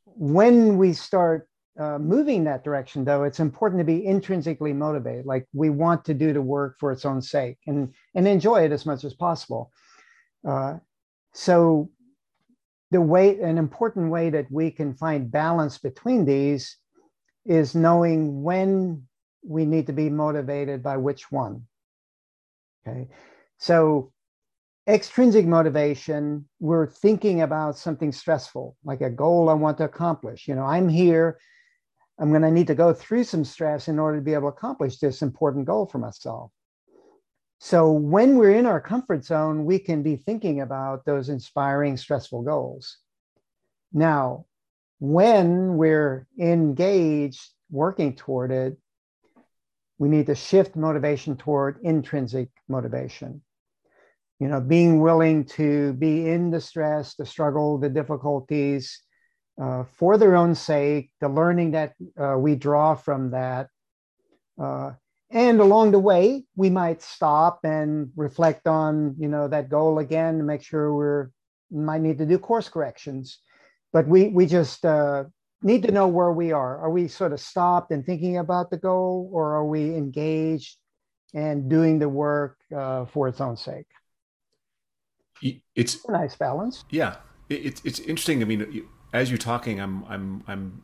when 0.05 0.77
we 0.79 0.93
start 0.93 1.49
uh, 1.79 1.99
moving 1.99 2.45
that 2.45 2.63
direction 2.63 3.05
though 3.05 3.25
it's 3.25 3.41
important 3.41 3.81
to 3.81 3.85
be 3.85 4.05
intrinsically 4.05 4.73
motivated 4.73 5.27
like 5.27 5.47
we 5.53 5.71
want 5.71 6.05
to 6.05 6.15
do 6.15 6.33
the 6.33 6.41
work 6.41 6.77
for 6.79 6.93
its 6.93 7.05
own 7.05 7.21
sake 7.21 7.59
and 7.67 7.93
and 8.15 8.29
enjoy 8.29 8.65
it 8.65 8.73
as 8.73 8.87
much 8.87 9.05
as 9.05 9.15
possible. 9.15 9.71
Uh, 10.47 10.75
so 11.33 11.91
the 12.95 13.01
way, 13.01 13.41
an 13.41 13.59
important 13.59 14.09
way 14.09 14.31
that 14.31 14.47
we 14.53 14.71
can 14.71 14.95
find 14.95 15.31
balance 15.31 15.79
between 15.79 16.25
these 16.25 16.77
is 17.45 17.75
knowing 17.75 18.43
when 18.43 19.07
we 19.47 19.65
need 19.65 19.87
to 19.87 19.93
be 19.93 20.09
motivated 20.09 20.83
by 20.83 20.97
which 20.97 21.31
one. 21.31 21.67
Okay. 22.87 23.09
So, 23.59 24.13
extrinsic 24.87 25.47
motivation, 25.47 26.49
we're 26.61 26.87
thinking 26.87 27.41
about 27.41 27.79
something 27.79 28.13
stressful, 28.13 28.77
like 28.85 29.01
a 29.01 29.11
goal 29.11 29.49
I 29.49 29.55
want 29.55 29.79
to 29.79 29.85
accomplish. 29.85 30.49
You 30.49 30.55
know, 30.55 30.65
I'm 30.65 30.89
here, 30.89 31.39
I'm 32.19 32.31
going 32.31 32.43
to 32.43 32.51
need 32.51 32.67
to 32.69 32.75
go 32.75 32.93
through 32.93 33.25
some 33.25 33.45
stress 33.45 33.89
in 33.89 33.99
order 33.99 34.19
to 34.19 34.25
be 34.25 34.35
able 34.35 34.51
to 34.51 34.57
accomplish 34.57 34.99
this 34.99 35.23
important 35.23 35.67
goal 35.67 35.87
for 35.87 35.99
myself. 35.99 36.51
So, 37.61 37.91
when 37.91 38.37
we're 38.37 38.55
in 38.55 38.67
our 38.67 38.81
comfort 38.81 39.25
zone, 39.25 39.65
we 39.65 39.79
can 39.79 40.03
be 40.03 40.17
thinking 40.17 40.61
about 40.61 41.05
those 41.05 41.29
inspiring, 41.29 41.97
stressful 41.97 42.43
goals. 42.43 42.99
Now, 43.93 44.47
when 44.99 45.77
we're 45.77 46.27
engaged 46.39 47.51
working 47.71 48.15
toward 48.15 48.51
it, 48.51 48.77
we 49.99 50.09
need 50.09 50.27
to 50.27 50.35
shift 50.35 50.77
motivation 50.77 51.37
toward 51.37 51.79
intrinsic 51.83 52.49
motivation. 52.69 53.43
You 54.41 54.49
know, 54.49 54.61
being 54.61 55.01
willing 55.01 55.45
to 55.57 55.93
be 55.95 56.29
in 56.29 56.51
the 56.51 56.61
stress, 56.61 57.15
the 57.15 57.25
struggle, 57.25 57.79
the 57.79 57.89
difficulties 57.89 59.01
uh, 59.61 59.85
for 59.97 60.19
their 60.19 60.35
own 60.37 60.55
sake, 60.55 61.11
the 61.21 61.29
learning 61.29 61.71
that 61.73 61.95
uh, 62.21 62.37
we 62.37 62.57
draw 62.57 62.95
from 62.95 63.31
that. 63.31 63.69
Uh, 64.61 64.93
and 65.31 65.61
along 65.61 65.93
the 65.93 65.99
way, 65.99 66.45
we 66.57 66.71
might 66.71 67.03
stop 67.03 67.61
and 67.65 68.11
reflect 68.17 68.67
on, 68.67 69.15
you 69.19 69.29
know, 69.29 69.49
that 69.49 69.69
goal 69.69 69.99
again 69.99 70.39
to 70.39 70.45
make 70.45 70.63
sure 70.63 70.95
we're 70.95 71.31
might 71.71 72.01
need 72.01 72.19
to 72.19 72.27
do 72.27 72.39
course 72.39 72.69
corrections. 72.69 73.39
But 73.95 74.09
we 74.09 74.29
we 74.29 74.45
just 74.45 74.85
uh, 74.85 75.25
need 75.63 75.85
to 75.85 75.93
know 75.93 76.09
where 76.09 76.33
we 76.33 76.51
are. 76.51 76.79
Are 76.79 76.91
we 76.91 77.09
sort 77.09 77.33
of 77.33 77.41
stopped 77.41 77.93
and 77.93 78.05
thinking 78.05 78.37
about 78.39 78.69
the 78.71 78.77
goal, 78.77 79.31
or 79.33 79.55
are 79.55 79.65
we 79.65 79.95
engaged 79.95 80.77
and 81.33 81.71
doing 81.71 82.01
the 82.01 82.09
work 82.09 82.59
uh, 82.77 83.07
for 83.07 83.29
its 83.29 83.41
own 83.41 83.57
sake? 83.57 83.87
It's 85.75 86.05
a 86.07 86.13
nice 86.13 86.35
balance. 86.37 86.85
Yeah, 86.91 87.17
it's 87.49 87.81
it's 87.85 88.01
interesting. 88.01 88.43
I 88.43 88.47
mean, 88.47 88.87
as 89.13 89.31
you're 89.31 89.39
talking, 89.39 89.81
I'm 89.81 90.05
I'm 90.07 90.43
I'm 90.49 90.83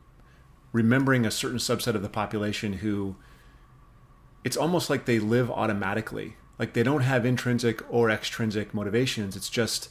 remembering 0.71 1.25
a 1.25 1.31
certain 1.31 1.57
subset 1.59 1.95
of 1.95 2.01
the 2.01 2.09
population 2.09 2.73
who 2.73 3.17
it's 4.45 4.55
almost 4.55 4.89
like 4.89 5.05
they 5.05 5.19
live 5.19 5.51
automatically. 5.51 6.37
Like 6.57 6.73
they 6.73 6.83
don't 6.83 7.01
have 7.01 7.25
intrinsic 7.25 7.83
or 7.91 8.09
extrinsic 8.09 8.73
motivations. 8.73 9.35
It's 9.35 9.49
just 9.49 9.89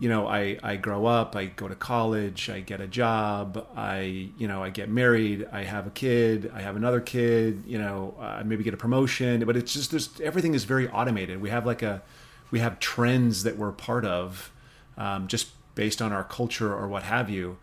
you 0.00 0.08
know, 0.08 0.26
I, 0.26 0.58
I 0.62 0.76
grow 0.76 1.06
up, 1.06 1.36
I 1.36 1.46
go 1.46 1.68
to 1.68 1.74
college, 1.76 2.50
I 2.50 2.60
get 2.60 2.80
a 2.80 2.86
job, 2.86 3.64
I, 3.76 4.30
you 4.36 4.48
know, 4.48 4.62
I 4.62 4.70
get 4.70 4.88
married, 4.88 5.46
I 5.52 5.62
have 5.62 5.86
a 5.86 5.90
kid, 5.90 6.50
I 6.52 6.62
have 6.62 6.74
another 6.74 7.00
kid, 7.00 7.62
you 7.66 7.78
know, 7.78 8.14
I 8.18 8.42
maybe 8.42 8.64
get 8.64 8.74
a 8.74 8.76
promotion, 8.76 9.44
but 9.44 9.56
it's 9.56 9.72
just, 9.72 9.92
there's, 9.92 10.20
everything 10.20 10.54
is 10.54 10.64
very 10.64 10.88
automated. 10.88 11.40
We 11.40 11.50
have 11.50 11.64
like 11.64 11.82
a, 11.82 12.02
we 12.50 12.58
have 12.58 12.80
trends 12.80 13.44
that 13.44 13.56
we're 13.56 13.70
part 13.70 14.04
of, 14.04 14.50
um, 14.98 15.28
just 15.28 15.50
based 15.76 16.02
on 16.02 16.12
our 16.12 16.24
culture 16.24 16.74
or 16.74 16.88
what 16.88 17.04
have 17.04 17.30
you. 17.30 17.58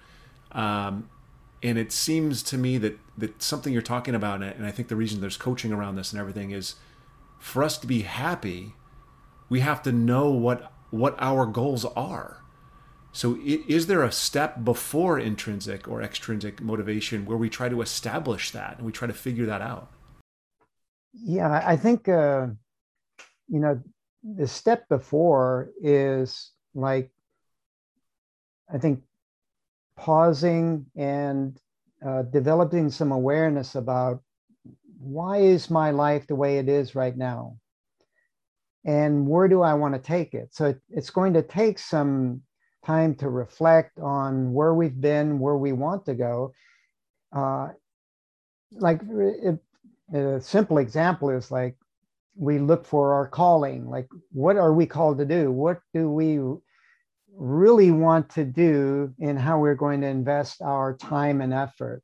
Um, 0.54 1.10
and 1.62 1.78
it 1.78 1.92
seems 1.92 2.44
to 2.44 2.58
me 2.58 2.78
that, 2.78 2.98
that 3.18 3.44
something 3.44 3.74
you're 3.74 3.82
talking 3.82 4.16
about, 4.16 4.42
and 4.42 4.66
I 4.66 4.72
think 4.72 4.88
the 4.88 4.96
reason 4.96 5.20
there's 5.22 5.38
coaching 5.38 5.74
around 5.74 5.96
this 5.96 6.12
and 6.12 6.20
everything 6.20 6.52
is 6.52 6.76
for 7.40 7.62
us 7.62 7.78
to 7.80 7.88
be 7.88 8.02
happy, 8.04 8.74
we 9.50 9.60
have 9.60 9.84
to 9.84 9.92
know 9.92 10.30
what 10.32 10.72
what 10.92 11.16
our 11.20 11.46
goals 11.46 11.86
are. 11.86 12.38
So, 13.14 13.38
is 13.44 13.88
there 13.88 14.04
a 14.04 14.12
step 14.12 14.64
before 14.64 15.20
intrinsic 15.20 15.88
or 15.88 16.02
extrinsic 16.02 16.62
motivation 16.62 17.26
where 17.26 17.38
we 17.38 17.50
try 17.50 17.68
to 17.68 17.82
establish 17.82 18.52
that 18.52 18.78
and 18.78 18.86
we 18.86 18.94
try 18.94 19.08
to 19.08 19.14
figure 19.14 19.46
that 19.48 19.62
out? 19.62 19.92
Yeah, 21.14 21.62
I 21.66 21.76
think, 21.76 22.08
uh, 22.08 22.48
you 23.50 23.60
know, 23.60 23.82
the 24.24 24.48
step 24.48 24.88
before 24.88 25.72
is 25.82 26.52
like, 26.74 27.12
I 28.74 28.78
think, 28.78 29.04
pausing 29.98 30.86
and 30.96 31.60
uh, 32.06 32.24
developing 32.24 32.90
some 32.90 33.12
awareness 33.12 33.76
about 33.76 34.22
why 35.00 35.40
is 35.40 35.70
my 35.70 35.92
life 35.92 36.28
the 36.28 36.36
way 36.36 36.60
it 36.60 36.70
is 36.70 36.96
right 36.96 37.18
now? 37.18 37.58
And 38.86 39.28
where 39.28 39.48
do 39.48 39.62
I 39.62 39.74
want 39.74 39.94
to 39.94 40.00
take 40.00 40.34
it? 40.34 40.54
So 40.54 40.68
it, 40.68 40.82
it's 40.90 41.10
going 41.10 41.34
to 41.34 41.44
take 41.44 41.78
some 41.80 42.42
time 42.86 43.16
to 43.16 43.30
reflect 43.30 44.00
on 44.00 44.54
where 44.54 44.74
we've 44.74 45.00
been, 45.00 45.40
where 45.40 45.58
we 45.58 45.72
want 45.72 46.06
to 46.06 46.16
go. 46.16 46.54
Uh, 47.36 47.70
like 48.74 49.02
it, 49.10 49.60
a 50.14 50.42
simple 50.42 50.78
example 50.78 51.30
is 51.30 51.52
like 51.52 51.76
we 52.36 52.60
look 52.60 52.86
for 52.86 53.14
our 53.14 53.28
calling. 53.28 53.88
Like, 53.88 54.08
what 54.32 54.58
are 54.58 54.74
we 54.74 54.86
called 54.86 55.18
to 55.20 55.26
do? 55.26 55.52
What 55.52 55.80
do 55.94 56.10
we 56.10 56.40
really 57.36 57.92
want 57.92 58.30
to 58.32 58.44
do 58.44 59.14
in 59.20 59.38
how 59.38 59.60
we're 59.60 59.76
going 59.76 60.02
to 60.02 60.08
invest 60.08 60.62
our 60.62 60.96
time 60.96 61.42
and 61.42 61.54
effort? 61.54 62.04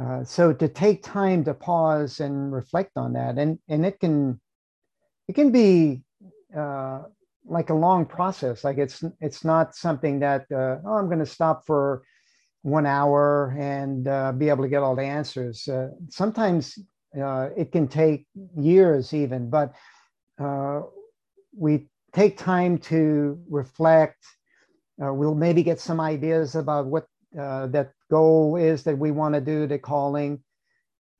Uh, 0.00 0.24
so 0.24 0.52
to 0.52 0.68
take 0.68 1.02
time 1.02 1.44
to 1.44 1.54
pause 1.54 2.20
and 2.20 2.52
reflect 2.52 2.92
on 2.96 3.12
that, 3.14 3.38
and 3.38 3.58
and 3.68 3.84
it 3.84 3.98
can 4.00 4.40
it 5.30 5.34
can 5.36 5.52
be 5.52 6.02
uh, 6.56 7.02
like 7.44 7.70
a 7.70 7.74
long 7.86 8.04
process. 8.04 8.64
Like 8.64 8.78
it's 8.78 9.04
it's 9.20 9.44
not 9.44 9.76
something 9.76 10.18
that 10.18 10.42
uh, 10.50 10.78
oh 10.84 10.96
I'm 10.98 11.06
going 11.06 11.20
to 11.20 11.34
stop 11.38 11.64
for 11.64 12.02
one 12.62 12.84
hour 12.84 13.56
and 13.56 14.08
uh, 14.08 14.32
be 14.32 14.48
able 14.48 14.64
to 14.64 14.68
get 14.68 14.82
all 14.82 14.96
the 14.96 15.04
answers. 15.04 15.68
Uh, 15.68 15.90
sometimes 16.08 16.76
uh, 17.16 17.50
it 17.56 17.70
can 17.70 17.86
take 17.86 18.26
years 18.56 19.14
even, 19.14 19.48
but 19.48 19.72
uh, 20.40 20.80
we 21.56 21.86
take 22.12 22.36
time 22.36 22.76
to 22.92 23.38
reflect. 23.48 24.20
we'll 24.98 25.36
maybe 25.46 25.62
get 25.62 25.78
some 25.78 26.00
ideas 26.00 26.56
about 26.56 26.86
what 26.86 27.06
that 27.32 27.92
goal 28.10 28.56
is 28.56 28.82
that 28.82 28.98
we 28.98 29.12
want 29.12 29.36
to 29.36 29.40
do, 29.40 29.68
the 29.68 29.78
calling 29.78 30.42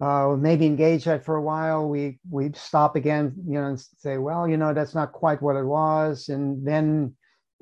uh, 0.00 0.34
maybe 0.38 0.64
engage 0.66 1.04
that 1.04 1.24
for 1.24 1.36
a 1.36 1.42
while. 1.42 1.88
We 1.88 2.18
we 2.30 2.52
stop 2.54 2.96
again, 2.96 3.34
you 3.46 3.54
know, 3.54 3.66
and 3.66 3.80
say, 3.98 4.18
well, 4.18 4.48
you 4.48 4.56
know, 4.56 4.72
that's 4.72 4.94
not 4.94 5.12
quite 5.12 5.42
what 5.42 5.56
it 5.56 5.64
was, 5.64 6.28
and 6.28 6.66
then 6.66 7.14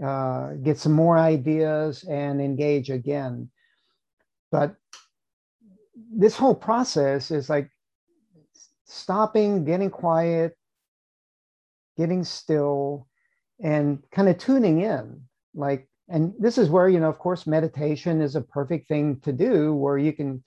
uh, 0.05 0.53
get 0.63 0.79
some 0.79 0.93
more 0.93 1.19
ideas 1.19 2.05
and 2.05 2.41
engage 2.41 2.91
again. 2.91 3.51
But 4.53 4.77
this 6.15 6.37
whole 6.37 6.55
process 6.55 7.31
is 7.31 7.51
like 7.51 7.71
stopping, 8.87 9.65
getting 9.65 9.91
quiet, 9.91 10.57
getting 11.97 12.23
still, 12.23 13.09
and 13.61 14.01
kind 14.13 14.29
of 14.29 14.39
tuning 14.39 14.81
in. 14.83 15.23
Like, 15.55 15.89
and 16.09 16.33
this 16.39 16.57
is 16.57 16.71
where 16.71 16.89
you 16.89 17.01
know, 17.01 17.09
of 17.09 17.19
course, 17.19 17.49
meditation 17.49 18.21
is 18.21 18.37
a 18.37 18.41
perfect 18.41 18.87
thing 18.87 19.19
to 19.25 19.33
do, 19.33 19.75
where 19.75 19.99
you 19.99 20.13
can 20.13 20.45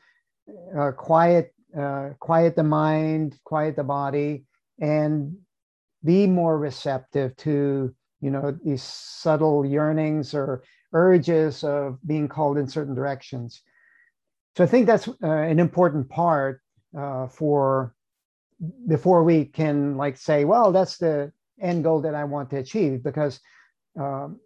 uh, 0.77 0.91
quiet 0.91 1.53
uh, 1.77 2.09
quiet 2.19 2.55
the 2.55 2.63
mind, 2.63 3.37
quiet 3.43 3.75
the 3.75 3.83
body, 3.83 4.45
and 4.79 5.37
be 6.03 6.27
more 6.27 6.57
receptive 6.57 7.35
to 7.37 7.93
you 8.21 8.29
know 8.29 8.57
these 8.63 8.83
subtle 8.83 9.65
yearnings 9.65 10.33
or 10.33 10.63
urges 10.93 11.63
of 11.63 11.97
being 12.05 12.27
called 12.27 12.57
in 12.57 12.67
certain 12.67 12.95
directions. 12.95 13.61
So 14.57 14.63
I 14.63 14.67
think 14.67 14.85
that's 14.85 15.07
uh, 15.07 15.13
an 15.27 15.59
important 15.59 16.09
part 16.09 16.61
uh, 16.97 17.27
for 17.27 17.95
before 18.87 19.23
we 19.23 19.45
can 19.45 19.97
like 19.97 20.17
say, 20.17 20.45
well, 20.45 20.71
that's 20.71 20.97
the 20.97 21.31
end 21.61 21.83
goal 21.83 22.01
that 22.01 22.15
I 22.15 22.25
want 22.25 22.49
to 22.49 22.57
achieve, 22.57 23.03
because 23.03 23.39
um, 23.99 24.39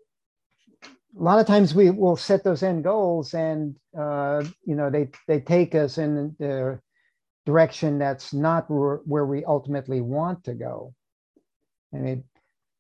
a 1.17 1.23
lot 1.23 1.39
of 1.39 1.47
times 1.47 1.73
we 1.73 1.89
will 1.89 2.15
set 2.15 2.43
those 2.43 2.61
end 2.63 2.83
goals 2.83 3.33
and 3.33 3.75
uh, 3.97 4.43
you 4.65 4.75
know 4.75 4.89
they 4.89 5.09
they 5.27 5.39
take 5.39 5.73
us 5.73 5.97
in 5.97 6.35
the 6.39 6.79
direction 7.45 7.99
that's 7.99 8.33
not 8.33 8.65
where 8.69 9.25
we 9.25 9.45
ultimately 9.45 10.01
want 10.01 10.43
to 10.43 10.53
go. 10.53 10.93
I 11.93 11.97
mean, 11.97 12.23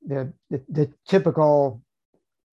the, 0.05 0.33
the, 0.49 0.61
the 0.69 0.93
typical 1.07 1.81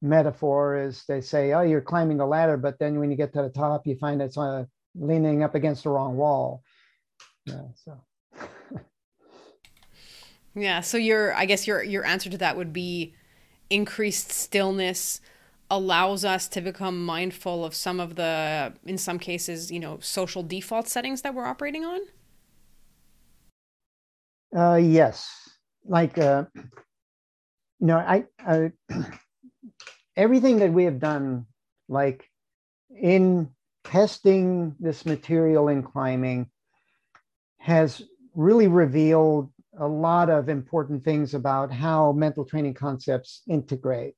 metaphor 0.02 0.76
is 0.76 1.04
they 1.07 1.21
say, 1.21 1.52
oh, 1.52 1.62
you're 1.62 1.81
climbing 1.81 2.19
the 2.19 2.26
ladder, 2.26 2.57
but 2.57 2.78
then 2.78 2.99
when 2.99 3.11
you 3.11 3.16
get 3.16 3.33
to 3.33 3.42
the 3.42 3.49
top, 3.49 3.87
you 3.87 3.97
find 3.97 4.21
it's 4.21 4.37
uh, 4.37 4.64
leaning 4.95 5.42
up 5.42 5.54
against 5.54 5.85
the 5.85 5.90
wrong 5.90 6.16
wall. 6.16 6.62
Yeah, 7.47 7.62
so. 7.75 8.00
yeah, 10.54 10.81
so 10.81 10.99
your, 10.99 11.35
I 11.35 11.47
guess 11.47 11.66
your 11.66 11.83
your 11.83 12.04
answer 12.04 12.31
to 12.31 12.38
that 12.38 12.57
would 12.57 12.73
be 12.73 13.14
increased 13.71 14.31
stillness, 14.31 15.21
allows 15.72 16.22
us 16.22 16.48
to 16.48 16.60
become 16.60 17.02
mindful 17.04 17.64
of 17.64 17.74
some 17.74 17.98
of 17.98 18.14
the 18.16 18.72
in 18.84 18.98
some 18.98 19.18
cases 19.18 19.72
you 19.72 19.80
know 19.80 19.98
social 20.00 20.42
default 20.42 20.86
settings 20.86 21.22
that 21.22 21.34
we're 21.34 21.46
operating 21.46 21.84
on 21.84 22.00
uh, 24.54 24.76
yes 24.76 25.50
like 25.86 26.18
uh, 26.18 26.44
you 26.54 27.86
know 27.86 27.96
i, 27.96 28.24
I 28.38 28.72
everything 30.16 30.58
that 30.58 30.72
we 30.72 30.84
have 30.84 30.98
done, 30.98 31.46
like 31.88 32.28
in 32.90 33.48
testing 33.84 34.74
this 34.78 35.06
material 35.06 35.68
in 35.68 35.82
climbing, 35.82 36.50
has 37.58 38.02
really 38.34 38.68
revealed 38.68 39.50
a 39.78 39.86
lot 39.86 40.28
of 40.28 40.48
important 40.48 41.04
things 41.04 41.34
about 41.34 41.72
how 41.72 42.12
mental 42.12 42.44
training 42.44 42.74
concepts 42.74 43.42
integrate. 43.48 44.14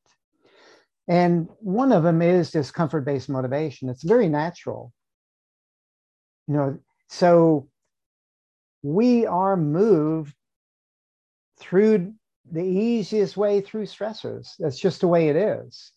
And 1.06 1.48
one 1.60 1.92
of 1.92 2.02
them 2.02 2.22
is 2.22 2.50
this 2.50 2.70
comfort 2.70 3.04
based 3.04 3.28
motivation. 3.28 3.88
It's 3.88 4.04
very 4.04 4.28
natural. 4.28 4.92
You 6.48 6.54
know, 6.54 6.78
so 7.08 7.68
we 8.82 9.26
are 9.26 9.56
moved 9.56 10.34
through 11.58 12.14
the 12.50 12.62
easiest 12.62 13.36
way 13.36 13.60
through 13.60 13.86
stressors. 13.86 14.50
That's 14.58 14.78
just 14.78 15.00
the 15.00 15.08
way 15.08 15.28
it 15.28 15.36
is. 15.36 15.92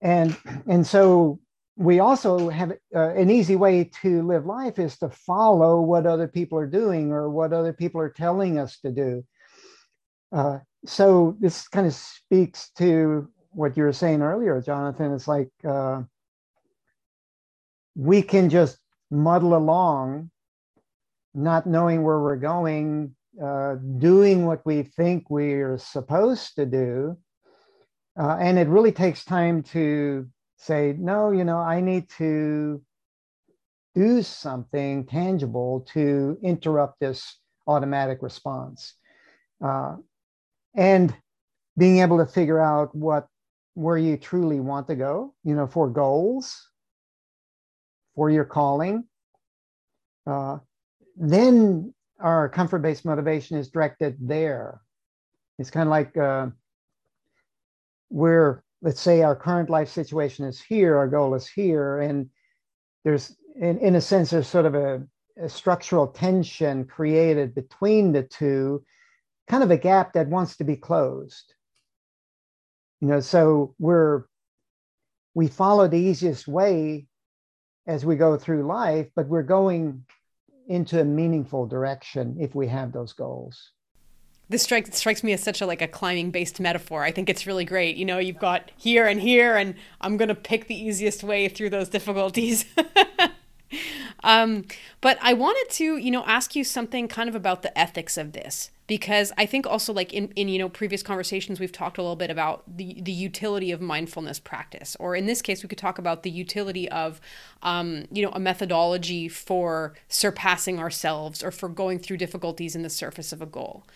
And, 0.00 0.36
and 0.68 0.86
so 0.86 1.40
we 1.76 2.00
also 2.00 2.48
have 2.48 2.72
uh, 2.94 3.14
an 3.14 3.30
easy 3.30 3.56
way 3.56 3.90
to 4.02 4.22
live 4.22 4.46
life 4.46 4.78
is 4.78 4.98
to 4.98 5.08
follow 5.08 5.80
what 5.80 6.06
other 6.06 6.28
people 6.28 6.58
are 6.58 6.66
doing 6.66 7.10
or 7.10 7.30
what 7.30 7.52
other 7.52 7.72
people 7.72 8.00
are 8.00 8.10
telling 8.10 8.58
us 8.58 8.78
to 8.80 8.90
do. 8.92 9.24
Uh, 10.30 10.58
so 10.84 11.36
this 11.40 11.68
kind 11.68 11.86
of 11.86 11.94
speaks 11.94 12.70
to 12.76 13.28
what 13.54 13.76
you 13.76 13.84
were 13.84 13.92
saying 13.92 14.22
earlier, 14.22 14.60
Jonathan. 14.60 15.12
It's 15.14 15.28
like 15.28 15.50
uh, 15.64 16.02
we 17.94 18.22
can 18.22 18.48
just 18.48 18.78
muddle 19.10 19.56
along, 19.56 20.30
not 21.34 21.66
knowing 21.66 22.02
where 22.02 22.20
we're 22.20 22.36
going, 22.36 23.14
uh, 23.42 23.76
doing 23.98 24.46
what 24.46 24.64
we 24.64 24.82
think 24.82 25.30
we're 25.30 25.78
supposed 25.78 26.56
to 26.56 26.66
do. 26.66 27.16
Uh, 28.18 28.36
and 28.40 28.58
it 28.58 28.68
really 28.68 28.92
takes 28.92 29.24
time 29.24 29.62
to 29.62 30.28
say, 30.56 30.94
no, 30.98 31.30
you 31.30 31.44
know, 31.44 31.58
I 31.58 31.80
need 31.80 32.08
to 32.18 32.82
do 33.94 34.22
something 34.22 35.06
tangible 35.06 35.86
to 35.92 36.38
interrupt 36.42 37.00
this 37.00 37.38
automatic 37.66 38.22
response. 38.22 38.94
Uh, 39.62 39.96
and 40.74 41.14
being 41.78 41.98
able 41.98 42.18
to 42.18 42.26
figure 42.26 42.60
out 42.60 42.94
what 42.94 43.26
where 43.74 43.98
you 43.98 44.16
truly 44.16 44.60
want 44.60 44.86
to 44.88 44.94
go, 44.94 45.34
you 45.44 45.54
know, 45.54 45.66
for 45.66 45.88
goals, 45.88 46.68
for 48.14 48.30
your 48.30 48.44
calling. 48.44 49.04
Uh, 50.26 50.58
then 51.16 51.92
our 52.20 52.48
comfort 52.48 52.80
based 52.80 53.04
motivation 53.04 53.56
is 53.56 53.68
directed 53.68 54.16
there. 54.20 54.80
It's 55.58 55.70
kind 55.70 55.88
of 55.88 55.90
like 55.90 56.16
uh, 56.16 56.48
we're, 58.10 58.62
let's 58.82 59.00
say, 59.00 59.22
our 59.22 59.36
current 59.36 59.70
life 59.70 59.88
situation 59.88 60.44
is 60.44 60.60
here, 60.60 60.96
our 60.96 61.08
goal 61.08 61.34
is 61.34 61.48
here, 61.48 62.00
and 62.00 62.28
there's, 63.04 63.36
in, 63.56 63.78
in 63.78 63.96
a 63.96 64.00
sense, 64.00 64.30
there's 64.30 64.48
sort 64.48 64.66
of 64.66 64.74
a, 64.74 65.02
a 65.40 65.48
structural 65.48 66.06
tension 66.06 66.84
created 66.84 67.54
between 67.54 68.12
the 68.12 68.22
two, 68.22 68.84
kind 69.48 69.62
of 69.62 69.70
a 69.70 69.76
gap 69.76 70.12
that 70.12 70.28
wants 70.28 70.56
to 70.56 70.64
be 70.64 70.76
closed. 70.76 71.54
You 73.02 73.08
know, 73.08 73.20
so 73.20 73.74
we're 73.78 74.22
we 75.34 75.48
follow 75.48 75.88
the 75.88 75.98
easiest 75.98 76.46
way 76.46 77.08
as 77.86 78.06
we 78.06 78.14
go 78.14 78.36
through 78.36 78.62
life, 78.64 79.08
but 79.16 79.26
we're 79.26 79.42
going 79.42 80.04
into 80.68 81.00
a 81.00 81.04
meaningful 81.04 81.66
direction 81.66 82.36
if 82.40 82.54
we 82.54 82.68
have 82.68 82.92
those 82.92 83.12
goals 83.12 83.72
this 84.48 84.62
strikes 84.62 84.96
strikes 84.96 85.24
me 85.24 85.32
as 85.32 85.42
such 85.42 85.60
a 85.60 85.66
like 85.66 85.82
a 85.82 85.88
climbing 85.88 86.30
based 86.30 86.60
metaphor. 86.60 87.02
I 87.02 87.10
think 87.10 87.28
it's 87.28 87.46
really 87.46 87.64
great. 87.64 87.96
You 87.96 88.04
know, 88.04 88.18
you've 88.18 88.38
got 88.38 88.70
here 88.76 89.06
and 89.06 89.20
here, 89.20 89.56
and 89.56 89.74
I'm 90.00 90.16
gonna 90.16 90.34
pick 90.34 90.68
the 90.68 90.74
easiest 90.74 91.24
way 91.24 91.48
through 91.48 91.70
those 91.70 91.88
difficulties. 91.88 92.66
um, 94.22 94.66
but 95.00 95.18
I 95.22 95.32
wanted 95.32 95.72
to, 95.76 95.96
you 95.96 96.10
know, 96.10 96.22
ask 96.26 96.54
you 96.54 96.64
something 96.64 97.08
kind 97.08 97.28
of 97.28 97.34
about 97.34 97.62
the 97.62 97.76
ethics 97.76 98.16
of 98.18 98.32
this 98.32 98.70
because 98.92 99.32
I 99.38 99.46
think 99.46 99.66
also 99.66 99.90
like 99.90 100.12
in, 100.12 100.30
in 100.36 100.48
you 100.48 100.58
know 100.58 100.68
previous 100.68 101.02
conversations 101.02 101.58
we've 101.58 101.72
talked 101.72 101.96
a 101.96 102.02
little 102.02 102.14
bit 102.14 102.28
about 102.28 102.62
the 102.66 103.00
the 103.00 103.10
utility 103.10 103.72
of 103.72 103.80
mindfulness 103.80 104.38
practice, 104.38 104.98
or 105.00 105.16
in 105.16 105.24
this 105.24 105.40
case 105.40 105.62
we 105.62 105.68
could 105.70 105.78
talk 105.78 105.96
about 105.96 106.24
the 106.24 106.30
utility 106.30 106.90
of 106.90 107.18
um, 107.62 108.04
you 108.12 108.22
know 108.22 108.28
a 108.34 108.38
methodology 108.38 109.30
for 109.30 109.94
surpassing 110.08 110.78
ourselves 110.78 111.42
or 111.42 111.50
for 111.50 111.70
going 111.70 111.98
through 111.98 112.18
difficulties 112.18 112.76
in 112.76 112.82
the 112.82 112.90
surface 112.90 113.32
of 113.32 113.40
a 113.40 113.46
goal. 113.46 113.86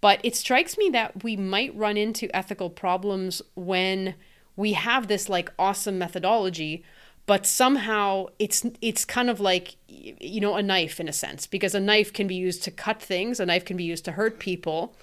But 0.00 0.18
it 0.22 0.34
strikes 0.34 0.78
me 0.78 0.88
that 0.94 1.22
we 1.22 1.36
might 1.36 1.76
run 1.76 1.98
into 1.98 2.34
ethical 2.34 2.70
problems 2.70 3.42
when 3.54 4.14
we 4.56 4.72
have 4.72 5.08
this 5.08 5.28
like 5.28 5.52
awesome 5.58 5.98
methodology 5.98 6.82
but 7.28 7.44
somehow 7.44 8.26
it's 8.38 8.64
it's 8.80 9.04
kind 9.04 9.28
of 9.28 9.38
like 9.38 9.76
you 9.86 10.40
know 10.40 10.56
a 10.56 10.62
knife 10.62 10.98
in 10.98 11.08
a 11.08 11.12
sense 11.12 11.46
because 11.46 11.74
a 11.74 11.80
knife 11.80 12.10
can 12.10 12.26
be 12.26 12.34
used 12.34 12.64
to 12.64 12.70
cut 12.70 13.00
things 13.00 13.38
a 13.38 13.46
knife 13.46 13.66
can 13.66 13.76
be 13.76 13.84
used 13.84 14.04
to 14.06 14.12
hurt 14.12 14.40
people 14.40 14.96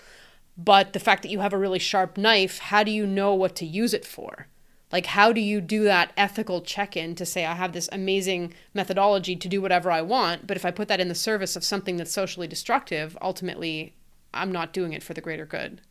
but 0.57 0.93
the 0.93 0.99
fact 0.99 1.21
that 1.21 1.29
you 1.29 1.39
have 1.39 1.53
a 1.53 1.57
really 1.57 1.79
sharp 1.79 2.17
knife 2.17 2.57
how 2.57 2.83
do 2.83 2.89
you 2.91 3.05
know 3.05 3.33
what 3.33 3.55
to 3.55 3.65
use 3.65 3.93
it 3.93 4.05
for? 4.05 4.47
Like 4.91 5.07
how 5.07 5.31
do 5.33 5.41
you 5.41 5.61
do 5.61 5.83
that 5.83 6.13
ethical 6.17 6.61
check-in 6.61 7.15
to 7.15 7.25
say 7.25 7.45
i 7.45 7.53
have 7.53 7.73
this 7.73 7.89
amazing 7.91 8.53
methodology 8.73 9.35
to 9.35 9.47
do 9.47 9.61
whatever 9.61 9.91
i 9.91 10.01
want 10.01 10.47
but 10.47 10.57
if 10.57 10.65
i 10.65 10.71
put 10.71 10.87
that 10.87 10.99
in 10.99 11.09
the 11.09 11.15
service 11.15 11.55
of 11.55 11.63
something 11.63 11.97
that's 11.97 12.13
socially 12.13 12.47
destructive 12.47 13.17
ultimately 13.21 13.93
i'm 14.33 14.51
not 14.51 14.73
doing 14.73 14.93
it 14.93 15.03
for 15.03 15.13
the 15.13 15.21
greater 15.21 15.45
good? 15.45 15.81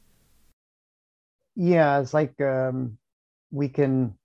Yeah 1.55 2.01
it's 2.01 2.15
like 2.15 2.41
um, 2.41 2.99
we 3.51 3.69
can 3.69 4.17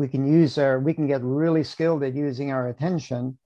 we 0.00 0.08
can 0.08 0.26
use 0.26 0.56
our 0.56 0.80
we 0.80 0.94
can 0.94 1.06
get 1.06 1.22
really 1.22 1.62
skilled 1.62 2.02
at 2.02 2.14
using 2.14 2.50
our 2.50 2.68
attention 2.68 3.38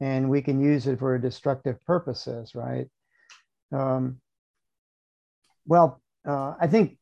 and 0.00 0.28
we 0.28 0.42
can 0.42 0.60
use 0.60 0.86
it 0.86 0.98
for 0.98 1.16
destructive 1.18 1.82
purposes 1.86 2.54
right? 2.54 2.88
Um, 3.72 4.20
well 5.66 6.02
uh, 6.28 6.52
i 6.60 6.66
think 6.66 6.98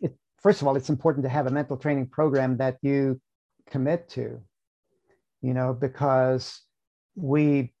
it, 0.00 0.14
first 0.40 0.62
of 0.62 0.68
all 0.68 0.76
it's 0.76 0.88
important 0.88 1.24
to 1.24 1.28
have 1.28 1.48
a 1.48 1.50
mental 1.50 1.76
training 1.76 2.06
program 2.06 2.56
that 2.58 2.76
you 2.80 3.20
commit 3.68 4.08
to 4.10 4.40
you 5.40 5.52
know 5.52 5.74
because 5.74 6.60
we 7.16 7.72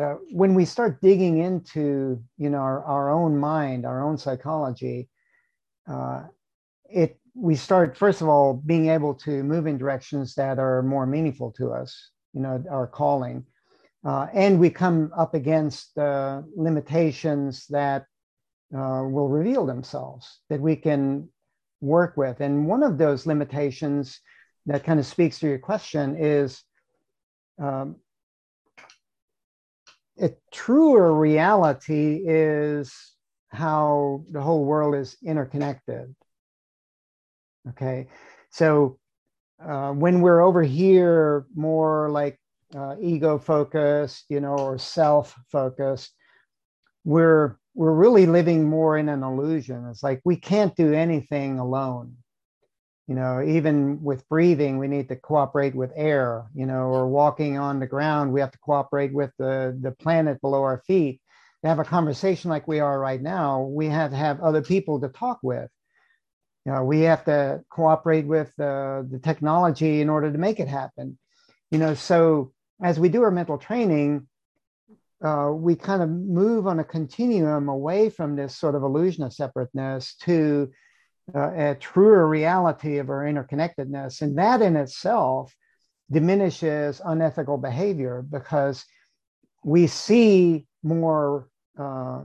uh, 0.00 0.16
when 0.30 0.54
we 0.54 0.64
start 0.64 1.02
digging 1.02 1.36
into 1.38 2.22
you 2.38 2.48
know 2.48 2.62
our, 2.70 2.82
our 2.84 3.10
own 3.10 3.36
mind 3.36 3.84
our 3.84 4.02
own 4.02 4.16
psychology 4.16 5.08
uh, 5.86 6.22
it 6.88 7.18
we 7.34 7.54
start 7.54 7.96
first 7.96 8.20
of 8.20 8.28
all 8.28 8.54
being 8.54 8.88
able 8.88 9.14
to 9.14 9.42
move 9.44 9.66
in 9.66 9.78
directions 9.78 10.34
that 10.34 10.58
are 10.58 10.82
more 10.82 11.06
meaningful 11.06 11.52
to 11.52 11.70
us 11.70 12.10
you 12.32 12.40
know 12.40 12.62
our 12.70 12.86
calling. 12.86 13.44
Uh, 14.04 14.26
and 14.32 14.60
we 14.60 14.70
come 14.70 15.10
up 15.16 15.34
against 15.34 15.98
uh, 15.98 16.40
limitations 16.56 17.66
that 17.66 18.02
uh, 18.74 19.02
will 19.02 19.28
reveal 19.28 19.66
themselves 19.66 20.38
that 20.48 20.60
we 20.60 20.76
can 20.76 21.28
work 21.80 22.16
with. 22.16 22.40
And 22.40 22.66
one 22.66 22.82
of 22.82 22.96
those 22.96 23.26
limitations 23.26 24.20
that 24.66 24.84
kind 24.84 25.00
of 25.00 25.06
speaks 25.06 25.40
to 25.40 25.48
your 25.48 25.58
question 25.58 26.16
is 26.16 26.62
um, 27.60 27.96
a 30.20 30.30
truer 30.52 31.12
reality 31.12 32.22
is 32.24 32.94
how 33.48 34.24
the 34.30 34.40
whole 34.40 34.64
world 34.64 34.94
is 34.94 35.16
interconnected 35.24 36.14
Okay, 37.66 38.06
so 38.50 38.98
uh, 39.64 39.92
when 39.92 40.20
we're 40.20 40.40
over 40.40 40.62
here, 40.62 41.46
more 41.54 42.10
like 42.10 42.38
uh, 42.76 42.96
ego 43.00 43.38
focused, 43.38 44.26
you 44.28 44.40
know, 44.40 44.56
or 44.56 44.78
self 44.78 45.34
focused, 45.50 46.12
we're 47.04 47.58
we're 47.74 47.92
really 47.94 48.26
living 48.26 48.68
more 48.68 48.98
in 48.98 49.08
an 49.08 49.22
illusion. 49.22 49.86
It's 49.90 50.02
like 50.02 50.20
we 50.24 50.36
can't 50.36 50.76
do 50.76 50.92
anything 50.92 51.58
alone. 51.58 52.16
You 53.08 53.14
know, 53.14 53.42
even 53.42 54.02
with 54.02 54.28
breathing, 54.28 54.78
we 54.78 54.88
need 54.88 55.08
to 55.08 55.16
cooperate 55.16 55.74
with 55.74 55.92
air. 55.96 56.46
You 56.54 56.66
know, 56.66 56.84
or 56.88 57.08
walking 57.08 57.58
on 57.58 57.80
the 57.80 57.86
ground, 57.86 58.32
we 58.32 58.40
have 58.40 58.52
to 58.52 58.58
cooperate 58.58 59.12
with 59.14 59.32
the 59.38 59.78
the 59.80 59.92
planet 59.92 60.40
below 60.40 60.62
our 60.62 60.82
feet. 60.86 61.20
To 61.62 61.68
have 61.68 61.80
a 61.80 61.84
conversation 61.84 62.50
like 62.50 62.68
we 62.68 62.80
are 62.80 63.00
right 63.00 63.20
now, 63.20 63.62
we 63.62 63.86
have 63.88 64.12
to 64.12 64.16
have 64.16 64.40
other 64.40 64.62
people 64.62 65.00
to 65.00 65.08
talk 65.08 65.40
with 65.42 65.70
you 66.68 66.74
know, 66.74 66.84
we 66.84 67.00
have 67.00 67.24
to 67.24 67.64
cooperate 67.70 68.26
with 68.26 68.48
uh, 68.60 69.02
the 69.10 69.18
technology 69.22 70.02
in 70.02 70.10
order 70.10 70.30
to 70.30 70.36
make 70.36 70.60
it 70.60 70.68
happen. 70.68 71.16
You 71.70 71.78
know, 71.78 71.94
so 71.94 72.52
as 72.82 73.00
we 73.00 73.08
do 73.08 73.22
our 73.22 73.30
mental 73.30 73.56
training, 73.56 74.28
uh, 75.24 75.50
we 75.54 75.76
kind 75.76 76.02
of 76.02 76.10
move 76.10 76.66
on 76.66 76.78
a 76.78 76.84
continuum 76.84 77.70
away 77.70 78.10
from 78.10 78.36
this 78.36 78.54
sort 78.54 78.74
of 78.74 78.82
illusion 78.82 79.24
of 79.24 79.32
separateness 79.32 80.14
to 80.24 80.70
uh, 81.34 81.52
a 81.56 81.74
truer 81.76 82.28
reality 82.28 82.98
of 82.98 83.08
our 83.08 83.24
interconnectedness. 83.24 84.20
And 84.20 84.36
that 84.36 84.60
in 84.60 84.76
itself 84.76 85.56
diminishes 86.10 87.00
unethical 87.02 87.56
behavior 87.56 88.22
because 88.30 88.84
we 89.64 89.86
see 89.86 90.66
more 90.82 91.48
uh, 91.78 92.24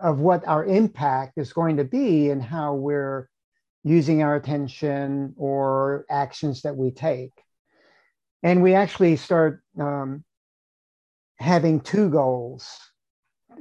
of 0.00 0.18
what 0.18 0.44
our 0.48 0.64
impact 0.64 1.34
is 1.36 1.52
going 1.52 1.76
to 1.76 1.84
be 1.84 2.30
and 2.30 2.42
how 2.42 2.74
we're 2.74 3.28
using 3.86 4.20
our 4.20 4.34
attention 4.34 5.32
or 5.36 6.04
actions 6.10 6.62
that 6.62 6.76
we 6.76 6.90
take. 6.90 7.32
And 8.42 8.60
we 8.60 8.74
actually 8.74 9.14
start 9.14 9.62
um, 9.78 10.24
having 11.38 11.80
two 11.80 12.10
goals, 12.10 12.68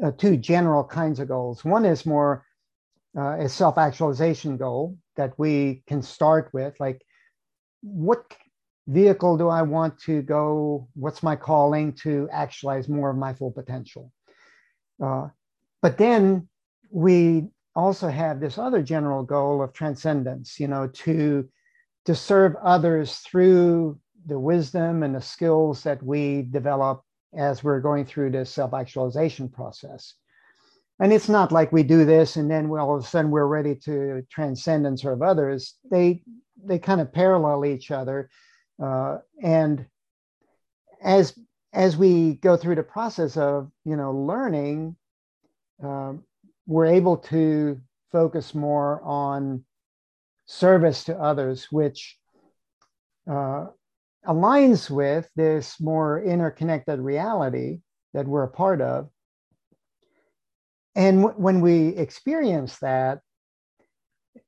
uh, 0.04 0.10
two 0.18 0.36
general 0.36 0.84
kinds 0.84 1.20
of 1.20 1.28
goals. 1.28 1.64
One 1.64 1.86
is 1.86 2.08
more 2.08 2.44
uh, 3.16 3.38
a 3.38 3.48
self 3.48 3.78
actualization 3.78 4.58
goal 4.58 4.98
that 5.16 5.38
we 5.38 5.84
can 5.86 6.02
start 6.02 6.50
with, 6.54 6.74
like 6.80 7.00
what 7.82 8.26
vehicle 8.88 9.38
do 9.38 9.48
I 9.48 9.62
want 9.62 10.00
to 10.02 10.24
go? 10.24 10.88
What's 10.96 11.22
my 11.22 11.36
calling 11.36 11.94
to 12.02 12.28
actualize 12.32 12.90
more 12.90 13.12
of 13.12 13.18
my 13.18 13.36
full 13.36 13.52
potential? 13.52 14.12
Uh, 15.02 15.28
but 15.84 16.00
then 16.00 16.50
we 16.90 17.50
also 17.76 18.08
have 18.08 18.40
this 18.40 18.58
other 18.58 18.82
general 18.82 19.24
goal 19.24 19.62
of 19.62 19.74
transcendence, 19.74 20.60
you 20.60 20.68
know, 20.68 20.88
to 20.88 21.48
to 22.06 22.16
serve 22.16 22.56
others 22.64 23.18
through 23.18 24.00
the 24.28 24.40
wisdom 24.40 25.04
and 25.04 25.16
the 25.16 25.22
skills 25.22 25.84
that 25.84 26.02
we 26.04 26.44
develop 26.44 27.04
as 27.36 27.64
we're 27.64 27.80
going 27.80 28.06
through 28.06 28.30
this 28.30 28.52
self-actualization 28.52 29.50
process. 29.50 30.14
And 31.00 31.12
it's 31.12 31.28
not 31.28 31.52
like 31.52 31.72
we 31.72 31.84
do 31.84 32.06
this 32.06 32.38
and 32.38 32.50
then 32.50 32.70
all 32.70 32.96
of 32.96 33.04
a 33.04 33.08
sudden 33.08 33.32
we're 33.32 33.48
ready 33.48 33.76
to 33.86 34.24
transcend 34.32 34.88
and 34.88 35.00
serve 35.00 35.22
others. 35.22 35.76
They 35.92 36.24
they 36.64 36.80
kind 36.80 37.02
of 37.02 37.12
parallel 37.12 37.66
each 37.66 37.92
other. 37.92 38.30
Uh, 38.82 39.18
and 39.42 39.86
as 41.02 41.38
as 41.74 41.98
we 41.98 42.36
go 42.36 42.56
through 42.56 42.76
the 42.76 42.84
process 42.84 43.36
of 43.36 43.70
you 43.84 43.98
know 43.98 44.14
learning, 44.14 44.96
um, 45.84 46.24
we're 46.66 46.86
able 46.86 47.18
to 47.18 47.80
focus 48.12 48.56
more 48.56 49.02
on 49.04 49.64
service 50.46 51.04
to 51.06 51.16
others, 51.20 51.68
which 51.72 52.18
uh, 53.30 53.66
aligns 54.28 54.90
with 54.90 55.30
this 55.36 55.80
more 55.80 56.22
interconnected 56.24 57.00
reality 57.00 57.80
that 58.14 58.28
we're 58.28 58.44
a 58.44 58.50
part 58.50 58.82
of. 58.82 59.10
And 60.96 61.24
w- 61.24 61.40
when 61.40 61.62
we 61.62 61.90
experience 61.90 62.80
that, 62.80 63.20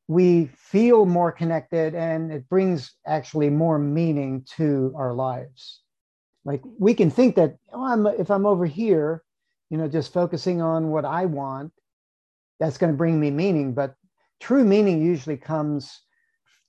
we 0.07 0.45
feel 0.55 1.05
more 1.05 1.31
connected 1.31 1.93
and 1.93 2.31
it 2.31 2.47
brings 2.47 2.93
actually 3.05 3.49
more 3.49 3.77
meaning 3.77 4.45
to 4.55 4.93
our 4.95 5.13
lives. 5.13 5.81
Like 6.45 6.61
we 6.79 6.93
can 6.93 7.11
think 7.11 7.35
that, 7.35 7.57
oh, 7.73 7.85
I'm, 7.85 8.07
if 8.07 8.31
I'm 8.31 8.45
over 8.45 8.65
here, 8.65 9.21
you 9.69 9.77
know, 9.77 9.89
just 9.89 10.13
focusing 10.13 10.61
on 10.61 10.89
what 10.89 11.03
I 11.03 11.25
want, 11.25 11.73
that's 12.59 12.77
going 12.77 12.91
to 12.91 12.97
bring 12.97 13.19
me 13.19 13.31
meaning. 13.31 13.73
But 13.73 13.95
true 14.39 14.63
meaning 14.63 15.01
usually 15.01 15.37
comes 15.37 16.01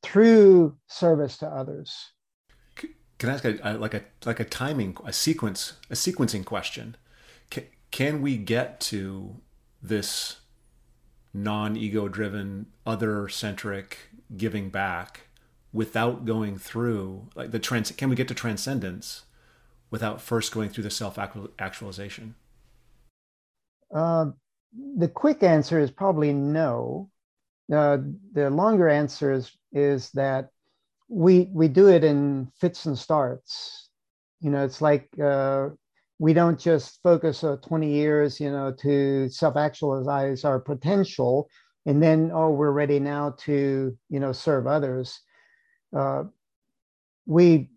through 0.03 0.77
service 0.89 1.39
to 1.39 1.47
others. 1.47 2.13
Can 3.19 3.31
I 3.31 3.33
ask 3.33 3.45
a, 3.45 3.73
like 3.79 3.95
a 3.95 4.03
like 4.25 4.39
a 4.39 4.45
timing, 4.45 4.97
a 5.05 5.13
sequence, 5.13 5.75
a 5.91 5.95
sequencing 5.95 6.45
question? 6.45 6.97
Can, 7.51 7.65
can 7.91 8.23
we 8.23 8.37
get 8.37 8.79
to 8.81 9.41
this 9.83 10.37
non-ego 11.35 12.09
driven, 12.09 12.67
other 12.87 13.29
centric 13.29 14.11
giving 14.37 14.71
back 14.71 15.23
without 15.73 16.25
going 16.25 16.59
through 16.59 17.29
like 17.35 17.51
the 17.51 17.59
trans? 17.59 17.91
Can 17.91 18.09
we 18.09 18.15
get 18.15 18.29
to 18.29 18.35
transcendence 18.35 19.25
without 19.91 20.21
first 20.21 20.53
going 20.53 20.69
through 20.69 20.85
the 20.85 20.91
self 20.91 21.19
actualization? 21.59 22.37
Uh, 23.93 24.27
the 24.73 25.09
quick 25.09 25.43
answer 25.43 25.79
is 25.79 25.91
probably 25.91 26.33
no. 26.33 27.11
Uh, 27.73 27.99
the 28.33 28.51
longer 28.51 28.89
answer 28.89 29.33
is, 29.33 29.53
is 29.73 30.11
that 30.13 30.51
we 31.09 31.49
we 31.53 31.69
do 31.69 31.89
it 31.89 32.05
in 32.05 32.51
fits 32.61 32.87
and 32.87 32.99
starts. 32.99 33.89
You 34.41 34.51
know, 34.51 34.65
it's 34.65 34.81
like 34.81 35.09
uh, 35.23 35.71
we 36.19 36.33
don't 36.33 36.59
just 36.59 37.03
focus 37.03 37.43
uh, 37.45 37.57
20 37.57 37.91
years, 37.91 38.41
you 38.41 38.51
know, 38.51 38.73
to 38.81 39.29
self-actualize 39.31 40.45
our 40.45 40.61
potential, 40.61 41.49
and 41.87 42.03
then 42.03 42.31
oh, 42.33 42.51
we're 42.51 42.73
ready 42.73 42.99
now 42.99 43.35
to 43.41 43.97
you 44.09 44.21
know 44.21 44.33
serve 44.33 44.67
others. 44.67 45.21
Uh, 45.97 46.25
we 47.27 47.71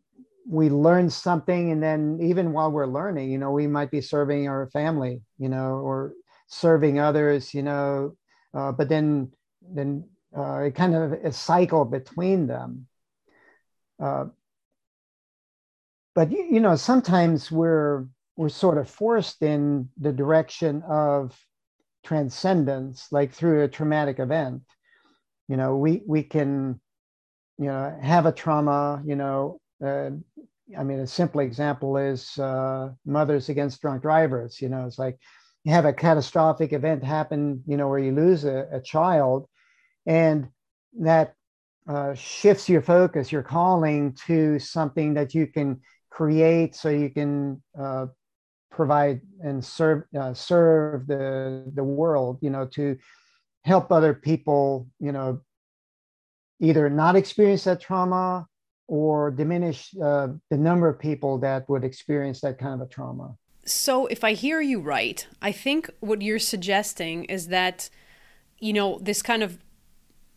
we 0.50 0.70
learn 0.70 1.10
something 1.10 1.72
and 1.72 1.84
then 1.84 2.18
even 2.22 2.52
while 2.52 2.72
we're 2.72 2.88
learning 2.88 3.30
you 3.30 3.38
know 3.38 3.52
we 3.52 3.68
might 3.68 3.92
be 3.92 4.02
serving 4.02 4.48
our 4.48 4.68
family 4.74 5.22
you 5.38 5.48
know 5.48 5.74
or 5.76 6.14
serving 6.52 7.00
others 7.00 7.54
you 7.54 7.64
know 7.64 8.16
uh, 8.54 8.72
but 8.72 8.90
then 8.90 9.32
then 9.62 10.04
uh, 10.38 10.60
it 10.60 10.76
kind 10.76 10.96
of 10.96 11.14
a 11.14 11.32
cycle 11.32 11.86
between 11.86 12.48
them 12.48 12.88
uh, 14.02 14.26
but 16.14 16.30
you 16.32 16.60
know 16.60 16.76
sometimes 16.76 17.52
we're 17.52 18.06
we're 18.36 18.50
sort 18.50 18.78
of 18.78 18.90
forced 18.90 19.42
in 19.42 19.88
the 19.98 20.12
direction 20.12 20.84
of 20.84 21.38
transcendence 22.04 23.08
like 23.12 23.32
through 23.32 23.64
a 23.64 23.68
traumatic 23.68 24.20
event 24.20 24.62
you 25.48 25.56
know 25.56 25.78
we 25.78 26.02
we 26.06 26.22
can 26.22 26.80
you 27.58 27.66
know 27.66 27.98
have 28.02 28.26
a 28.26 28.32
trauma 28.32 29.02
you 29.06 29.16
know 29.16 29.60
uh, 29.84 30.10
I 30.78 30.84
mean, 30.84 31.00
a 31.00 31.08
simple 31.08 31.42
example 31.42 31.98
is 31.98 32.38
uh, 32.40 32.92
Mothers 33.06 33.50
Against 33.50 33.82
Drunk 33.82 34.02
Drivers. 34.02 34.62
You 34.62 34.70
know, 34.70 34.86
it's 34.86 35.00
like 35.00 35.20
have 35.66 35.86
a 35.86 35.94
catastrophic 35.94 36.74
event 36.74 37.04
happen, 37.04 37.64
you 37.68 37.78
know, 37.78 37.88
where 37.88 38.00
you 38.00 38.12
lose 38.12 38.46
a, 38.46 38.68
a 38.72 38.82
child, 38.82 39.48
and 40.06 40.48
that 41.00 41.36
uh, 41.88 42.14
shifts 42.14 42.68
your 42.68 42.82
focus, 42.82 43.32
your 43.32 43.44
calling 43.44 44.14
to 44.28 44.60
something 44.60 45.14
that 45.14 45.34
you 45.34 45.48
can 45.48 45.82
create 46.10 46.76
so 46.76 46.90
you 46.90 47.10
can 47.10 47.62
uh, 47.80 48.06
provide 48.70 49.22
and 49.42 49.64
serve 49.64 50.04
uh, 50.18 50.34
serve 50.34 51.08
the 51.08 51.72
the 51.76 51.84
world 51.84 52.38
you 52.42 52.50
know 52.50 52.66
to 52.66 52.98
help 53.64 53.92
other 53.92 54.14
people 54.14 54.88
you 55.00 55.12
know 55.12 55.40
either 56.60 56.90
not 56.90 57.16
experience 57.16 57.64
that 57.64 57.82
trauma 57.82 58.46
or 58.88 59.32
diminish 59.32 59.94
uh, 60.04 60.28
the 60.50 60.58
number 60.58 60.88
of 60.88 61.00
people 61.00 61.38
that 61.40 61.68
would 61.70 61.84
experience 61.84 62.42
that 62.42 62.60
kind 62.60 62.82
of 62.82 62.88
a 62.88 62.90
trauma. 62.90 63.36
So, 63.66 64.08
if 64.08 64.24
I 64.24 64.34
hear 64.34 64.60
you 64.60 64.80
right, 64.80 65.26
I 65.42 65.52
think 65.52 65.90
what 66.00 66.22
you're 66.22 66.40
suggesting 66.40 67.26
is 67.26 67.48
that, 67.48 67.90
you 68.60 68.74
know, 68.74 68.98
this 69.00 69.22
kind 69.22 69.44
of 69.44 69.60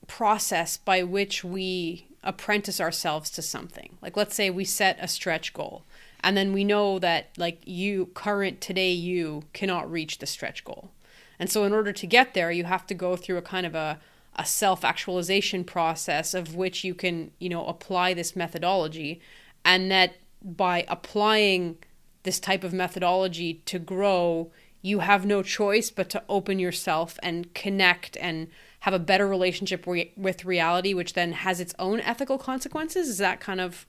process 0.07 0.77
by 0.77 1.03
which 1.03 1.43
we 1.43 2.07
apprentice 2.23 2.81
ourselves 2.81 3.31
to 3.31 3.43
something. 3.43 3.97
Like, 4.03 4.17
let's 4.17 4.35
say 4.35 4.51
we 4.51 4.65
set 4.65 4.99
a 5.01 5.09
stretch 5.09 5.55
goal, 5.55 5.85
and 6.23 6.37
then 6.37 6.53
we 6.53 6.65
know 6.65 6.99
that, 6.99 7.31
like, 7.39 7.63
you, 7.65 8.07
current 8.15 8.61
today, 8.61 8.93
you 8.93 9.45
cannot 9.55 9.91
reach 9.91 10.19
the 10.19 10.27
stretch 10.27 10.65
goal. 10.65 10.91
And 11.39 11.51
so, 11.51 11.65
in 11.65 11.73
order 11.73 11.93
to 11.93 12.07
get 12.07 12.35
there, 12.35 12.51
you 12.51 12.65
have 12.65 12.87
to 12.89 12.95
go 12.95 13.17
through 13.17 13.39
a 13.39 13.43
kind 13.43 13.67
of 13.67 13.75
a 13.75 14.01
a 14.37 14.45
self-actualization 14.45 15.65
process 15.65 16.35
of 16.35 16.55
which 16.55 16.83
you 16.83 16.95
can 16.95 17.31
you 17.39 17.49
know 17.49 17.65
apply 17.67 18.13
this 18.15 18.35
methodology 18.35 19.21
and 19.65 19.91
that 19.91 20.17
by 20.43 20.85
applying 20.89 21.77
this 22.25 22.41
type 22.41 22.65
of 22.65 22.73
methodology 22.73 23.63
to 23.67 23.79
grow 23.79 24.51
you 24.83 24.99
have 24.99 25.25
no 25.25 25.43
choice 25.43 25.91
but 25.91 26.11
to 26.11 26.23
open 26.29 26.59
yourself 26.59 27.19
and 27.23 27.55
connect 27.55 28.19
and 28.19 28.49
have 28.81 28.93
a 28.93 28.99
better 28.99 29.27
relationship 29.27 29.87
re- 29.87 30.13
with 30.17 30.45
reality 30.45 30.93
which 30.93 31.15
then 31.15 31.33
has 31.33 31.61
its 31.61 31.75
own 31.79 32.01
ethical 32.01 32.37
consequences 32.37 33.09
is 33.09 33.19
that 33.19 33.41
kind 33.41 33.61
of 33.61 33.87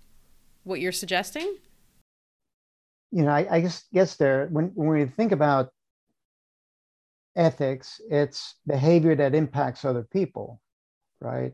what 0.63 0.79
you're 0.79 0.91
suggesting 0.91 1.57
you 3.11 3.23
know 3.23 3.31
i, 3.31 3.47
I 3.49 3.59
guess 3.61 3.83
guess 3.93 4.15
there 4.15 4.47
when, 4.51 4.67
when 4.75 4.87
we 4.87 5.05
think 5.05 5.31
about 5.31 5.71
ethics, 7.35 7.99
it's 8.09 8.55
behavior 8.65 9.15
that 9.15 9.35
impacts 9.35 9.85
other 9.85 10.03
people, 10.03 10.61
right? 11.19 11.53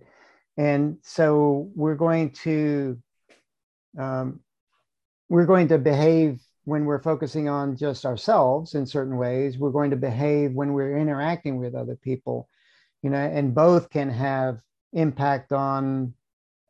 And 0.58 0.98
so 1.02 1.72
we're 1.76 1.96
going 1.96 2.32
to 2.44 2.98
um, 3.98 4.40
we're 5.30 5.46
going 5.46 5.70
to 5.70 5.78
behave 5.78 6.40
when 6.66 6.86
we're 6.86 7.02
focusing 7.02 7.50
on 7.50 7.76
just 7.76 8.06
ourselves 8.06 8.76
in 8.76 8.86
certain 8.86 9.18
ways. 9.18 9.58
We're 9.58 9.72
going 9.72 9.92
to 9.92 9.98
behave 9.98 10.54
when 10.54 10.74
we're 10.74 10.98
interacting 10.98 11.58
with 11.58 11.76
other 11.76 11.96
people, 11.96 12.48
you 13.02 13.10
know, 13.10 13.18
and 13.18 13.56
both 13.56 13.90
can 13.90 14.10
have 14.10 14.60
impact 14.94 15.52
on 15.52 16.14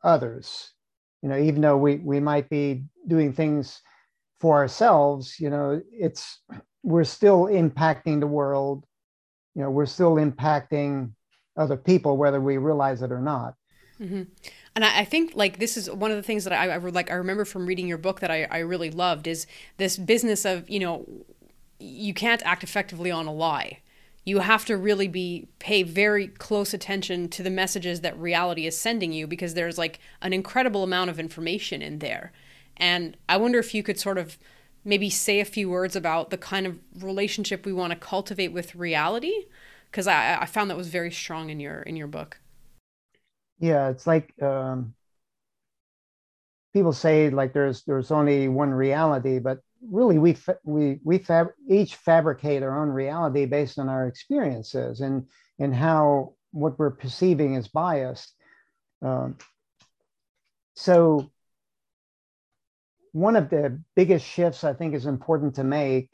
others. 0.04 0.74
You 1.22 1.30
know, 1.30 1.38
even 1.38 1.62
though 1.62 1.78
we 1.78 1.96
we 1.98 2.20
might 2.20 2.50
be 2.50 2.86
doing 3.08 3.34
things 3.34 3.82
for 4.40 4.58
ourselves, 4.58 5.40
you 5.40 5.50
know, 5.50 5.82
it's 5.92 6.40
we're 6.84 7.04
still 7.04 7.46
impacting 7.46 8.20
the 8.20 8.28
world 8.28 8.86
you 9.56 9.62
know 9.62 9.70
we're 9.70 9.86
still 9.86 10.16
impacting 10.16 11.12
other 11.58 11.78
people 11.78 12.18
whether 12.18 12.40
we 12.40 12.58
realize 12.58 13.02
it 13.02 13.12
or 13.12 13.22
not 13.22 13.56
mm-hmm. 14.02 14.24
and 14.76 14.86
I, 14.86 15.00
I, 15.00 15.06
think 15.06 15.34
like 15.36 15.60
this 15.60 15.78
is 15.78 15.90
one 15.90 16.12
of 16.12 16.18
the 16.18 16.24
things 16.24 16.44
that 16.46 16.54
I, 16.54 16.70
I 16.70 16.78
like 16.78 17.12
i 17.12 17.16
remember 17.16 17.46
from 17.46 17.66
reading 17.66 17.88
your 17.88 17.98
book 17.98 18.20
that 18.22 18.32
I, 18.32 18.48
I 18.50 18.60
really 18.60 18.90
loved 18.90 19.28
is 19.28 19.46
this 19.78 19.98
business 19.98 20.46
of 20.46 20.70
you 20.70 20.80
know 20.80 21.06
you 21.80 22.14
can't 22.14 22.42
act 22.46 22.64
effectively 22.64 23.12
on 23.12 23.28
a 23.28 23.34
lie 23.34 23.80
you 24.24 24.40
have 24.40 24.66
to 24.66 24.78
really 24.78 25.08
be 25.08 25.48
pay 25.60 25.84
very 25.84 26.28
close 26.28 26.74
attention 26.74 27.28
to 27.30 27.44
the 27.44 27.50
messages 27.50 28.02
that 28.02 28.18
reality 28.20 28.68
is 28.68 28.78
sending 28.78 29.12
you 29.12 29.26
because 29.26 29.54
there's 29.54 29.78
like 29.78 30.00
an 30.22 30.34
incredible 30.34 30.84
amount 30.84 31.10
of 31.10 31.20
information 31.20 31.82
in 31.82 32.00
there. 32.00 32.32
And 32.78 33.18
I 33.28 33.38
wonder 33.38 33.60
if 33.60 33.74
you 33.74 33.82
could 33.82 34.00
sort 34.00 34.18
of 34.18 34.38
maybe 34.84 35.10
say 35.10 35.40
a 35.40 35.46
few 35.46 35.70
words 35.70 35.96
about 35.96 36.30
the 36.30 36.38
kind 36.38 36.68
of 36.68 36.80
relationship 37.00 37.66
we 37.66 37.74
want 37.74 37.92
to 37.92 38.00
cultivate 38.00 38.50
with 38.50 38.76
reality 38.76 39.46
because 39.90 40.08
I, 40.08 40.38
I 40.42 40.46
found 40.46 40.70
that 40.70 40.78
was 40.78 40.88
very 40.88 41.12
strong 41.12 41.50
in 41.50 41.60
your 41.60 41.82
in 41.82 41.96
your 41.96 42.08
book 42.08 42.40
yeah 43.62 43.90
it's 43.90 44.06
like 44.06 44.34
um, 44.42 44.94
people 46.74 46.92
say 46.92 47.30
like 47.30 47.54
there's 47.54 47.84
there's 47.84 48.12
only 48.12 48.48
one 48.50 48.72
reality 48.72 49.40
but 49.40 49.60
really 49.90 50.20
we 50.20 50.36
we 50.64 51.00
we 51.04 51.18
fab- 51.18 51.54
each 51.70 51.96
fabricate 51.96 52.64
our 52.64 52.82
own 52.82 52.90
reality 52.90 53.46
based 53.46 53.80
on 53.80 53.88
our 53.88 54.08
experiences 54.08 55.02
and 55.02 55.26
and 55.60 55.74
how 55.74 56.34
what 56.52 56.78
we're 56.78 56.92
perceiving 56.92 57.56
is 57.56 57.68
biased. 57.68 58.34
Um, 59.02 59.38
so 60.76 61.32
one 63.14 63.36
of 63.36 63.50
the 63.50 63.80
biggest 63.96 64.26
shifts 64.26 64.64
I 64.64 64.74
think 64.74 64.94
is 64.94 65.06
important 65.06 65.56
to 65.56 65.64
make 65.64 66.10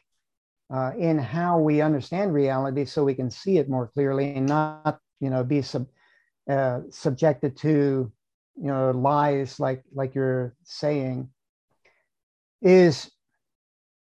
uh, 0.74 0.92
in 0.98 1.18
how 1.18 1.60
we 1.60 1.82
understand 1.82 2.34
reality 2.34 2.86
so 2.86 3.04
we 3.04 3.14
can 3.16 3.30
see 3.32 3.58
it 3.58 3.70
more 3.70 3.88
clearly 3.88 4.34
and 4.34 4.48
not, 4.48 5.00
you 5.20 5.30
know, 5.30 5.44
be 5.44 5.62
sub, 5.62 5.88
uh, 6.50 6.82
subjected 6.90 7.58
to, 7.58 8.12
you 8.56 8.68
know, 8.68 8.92
lies 8.92 9.60
like, 9.60 9.84
like 9.94 10.16
you're 10.16 10.56
saying, 10.64 11.30
is 12.62 13.12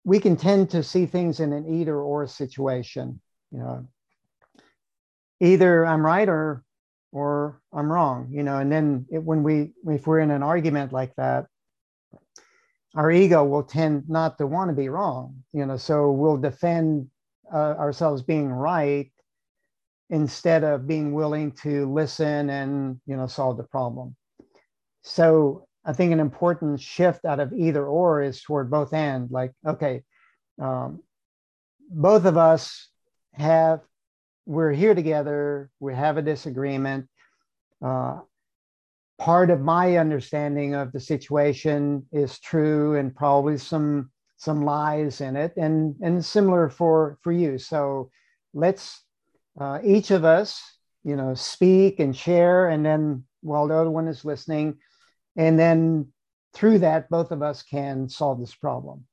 we 0.04 0.20
can 0.20 0.36
tend 0.36 0.70
to 0.72 0.84
see 0.84 1.06
things 1.06 1.40
in 1.40 1.54
an 1.54 1.68
either 1.68 2.00
or 2.00 2.28
situation, 2.28 3.20
you 3.52 3.60
know, 3.60 3.88
either 5.40 5.86
I'm 5.86 6.06
right 6.06 6.28
or, 6.28 6.64
or 7.12 7.62
I'm 7.74 7.92
wrong, 7.92 8.30
you 8.32 8.44
know, 8.44 8.58
and 8.58 8.72
then 8.72 9.06
it, 9.12 9.24
when 9.24 9.44
we, 9.44 9.74
if 9.88 10.08
we're 10.08 10.20
in 10.20 10.32
an 10.32 10.44
argument 10.44 10.92
like 10.92 11.14
that, 11.16 11.48
our 12.96 13.12
ego 13.12 13.44
will 13.44 13.64
tend 13.64 14.10
not 14.10 14.38
to 14.38 14.48
want 14.48 14.70
to 14.70 14.76
be 14.76 14.90
wrong 14.90 15.44
you 15.54 15.66
know 15.66 15.78
so 15.78 16.12
we'll 16.12 16.38
defend 16.38 17.08
uh, 17.54 17.76
ourselves 17.78 18.22
being 18.22 18.50
right 18.50 19.12
instead 20.10 20.64
of 20.64 20.88
being 20.88 21.14
willing 21.14 21.52
to 21.52 21.92
listen 21.92 22.50
and 22.50 23.00
you 23.06 23.16
know 23.16 23.28
solve 23.28 23.58
the 23.58 23.64
problem. 23.64 24.16
So 25.02 25.68
i 25.86 25.94
think 25.94 26.12
an 26.12 26.20
important 26.20 26.82
shift 26.82 27.24
out 27.24 27.40
of 27.40 27.54
either 27.54 27.86
or 27.86 28.22
is 28.22 28.42
toward 28.42 28.70
both 28.70 28.94
and 28.94 29.32
like 29.32 29.54
okay 29.66 30.04
um, 30.62 31.02
both 31.90 32.26
of 32.26 32.36
us 32.36 32.90
have 33.34 33.80
we're 34.46 34.72
here 34.72 34.96
together 34.96 35.70
we 35.80 35.94
have 35.94 36.18
a 36.18 36.22
disagreement. 36.22 37.08
Uh, 37.84 38.20
part 39.20 39.50
of 39.50 39.62
my 39.62 39.98
understanding 39.98 40.74
of 40.74 40.92
the 40.92 41.00
situation 41.00 42.06
is 42.12 42.40
true 42.40 42.96
and 42.96 43.16
probably 43.16 43.58
some 43.58 44.10
some 44.38 44.64
lies 44.64 45.22
in 45.22 45.36
it 45.36 45.54
and 45.58 45.96
and 46.02 46.24
similar 46.24 46.70
for 46.70 47.18
for 47.22 47.32
you. 47.32 47.58
So 47.58 48.10
let's 48.54 49.04
uh, 49.60 49.80
each 49.84 50.12
of 50.12 50.24
us 50.24 50.62
you 51.04 51.16
know 51.16 51.34
speak 51.34 52.00
and 52.00 52.16
share 52.16 52.70
and 52.70 52.86
then 52.86 53.24
while 53.42 53.68
the 53.68 53.76
other 53.76 53.92
one 53.92 54.08
is 54.08 54.26
listening. 54.26 54.78
And 55.36 55.58
then 55.58 56.08
through 56.54 56.80
that 56.80 57.10
both 57.10 57.32
of 57.32 57.42
us 57.42 57.64
can 57.64 58.10
solve 58.10 58.40
this 58.40 58.56
problem. 58.56 59.06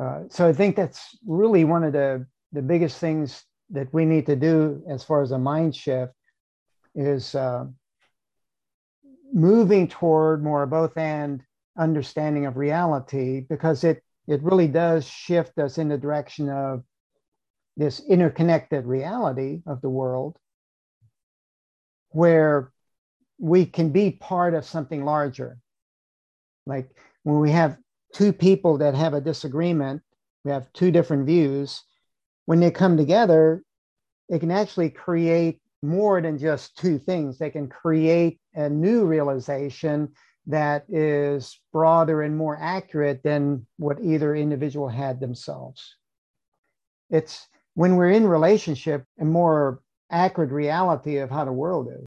Uh, 0.00 0.22
so 0.30 0.48
i 0.48 0.52
think 0.54 0.74
that's 0.74 1.18
really 1.26 1.64
one 1.64 1.84
of 1.84 1.92
the 1.92 2.26
the 2.52 2.62
biggest 2.62 2.98
things 2.98 3.44
that 3.70 3.92
we 3.92 4.04
need 4.04 4.26
to 4.26 4.36
do 4.36 4.82
as 4.88 5.04
far 5.04 5.22
as 5.22 5.32
a 5.32 5.38
mind 5.38 5.74
shift 5.74 6.12
is 6.94 7.34
uh, 7.34 7.64
moving 9.32 9.88
toward 9.88 10.42
more 10.42 10.62
of 10.62 10.70
both 10.70 10.96
and 10.96 11.42
understanding 11.78 12.46
of 12.46 12.56
reality 12.56 13.44
because 13.48 13.84
it 13.84 14.02
it 14.28 14.42
really 14.42 14.68
does 14.68 15.06
shift 15.06 15.58
us 15.58 15.78
in 15.78 15.88
the 15.88 15.98
direction 15.98 16.48
of 16.48 16.82
this 17.76 18.00
interconnected 18.08 18.84
reality 18.86 19.62
of 19.66 19.80
the 19.80 19.90
world 19.90 20.36
where 22.10 22.70
we 23.38 23.64
can 23.64 23.90
be 23.90 24.10
part 24.10 24.54
of 24.54 24.64
something 24.64 25.04
larger 25.04 25.58
like 26.66 26.90
when 27.22 27.40
we 27.40 27.50
have 27.50 27.78
two 28.12 28.32
people 28.32 28.78
that 28.78 28.94
have 28.94 29.14
a 29.14 29.20
disagreement 29.20 30.02
we 30.44 30.50
have 30.50 30.72
two 30.72 30.90
different 30.90 31.26
views 31.26 31.82
when 32.44 32.60
they 32.60 32.70
come 32.70 32.96
together 32.96 33.62
it 34.28 34.38
can 34.40 34.50
actually 34.50 34.90
create 34.90 35.60
more 35.82 36.20
than 36.20 36.38
just 36.38 36.76
two 36.78 36.98
things. 36.98 37.38
They 37.38 37.50
can 37.50 37.68
create 37.68 38.40
a 38.54 38.68
new 38.68 39.04
realization 39.04 40.12
that 40.46 40.84
is 40.88 41.60
broader 41.72 42.22
and 42.22 42.36
more 42.36 42.58
accurate 42.60 43.22
than 43.22 43.66
what 43.78 44.02
either 44.02 44.34
individual 44.34 44.88
had 44.88 45.20
themselves. 45.20 45.96
It's 47.10 47.46
when 47.74 47.96
we're 47.96 48.10
in 48.10 48.26
relationship, 48.26 49.04
a 49.20 49.24
more 49.24 49.80
accurate 50.10 50.50
reality 50.50 51.18
of 51.18 51.30
how 51.30 51.44
the 51.44 51.52
world 51.52 51.88
is. 51.88 52.04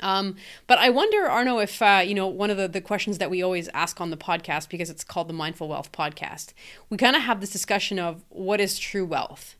Um, 0.00 0.36
but 0.66 0.78
I 0.78 0.90
wonder, 0.90 1.28
Arno, 1.28 1.58
if 1.58 1.80
uh, 1.80 2.02
you 2.04 2.14
know 2.14 2.26
one 2.26 2.50
of 2.50 2.56
the, 2.56 2.68
the 2.68 2.80
questions 2.80 3.18
that 3.18 3.30
we 3.30 3.42
always 3.42 3.68
ask 3.68 4.00
on 4.00 4.10
the 4.10 4.16
podcast 4.16 4.68
because 4.68 4.90
it's 4.90 5.04
called 5.04 5.28
the 5.28 5.34
Mindful 5.34 5.68
Wealth 5.68 5.92
Podcast. 5.92 6.52
We 6.90 6.96
kind 6.96 7.16
of 7.16 7.22
have 7.22 7.40
this 7.40 7.50
discussion 7.50 7.98
of 7.98 8.24
what 8.28 8.60
is 8.60 8.78
true 8.78 9.06
wealth, 9.06 9.56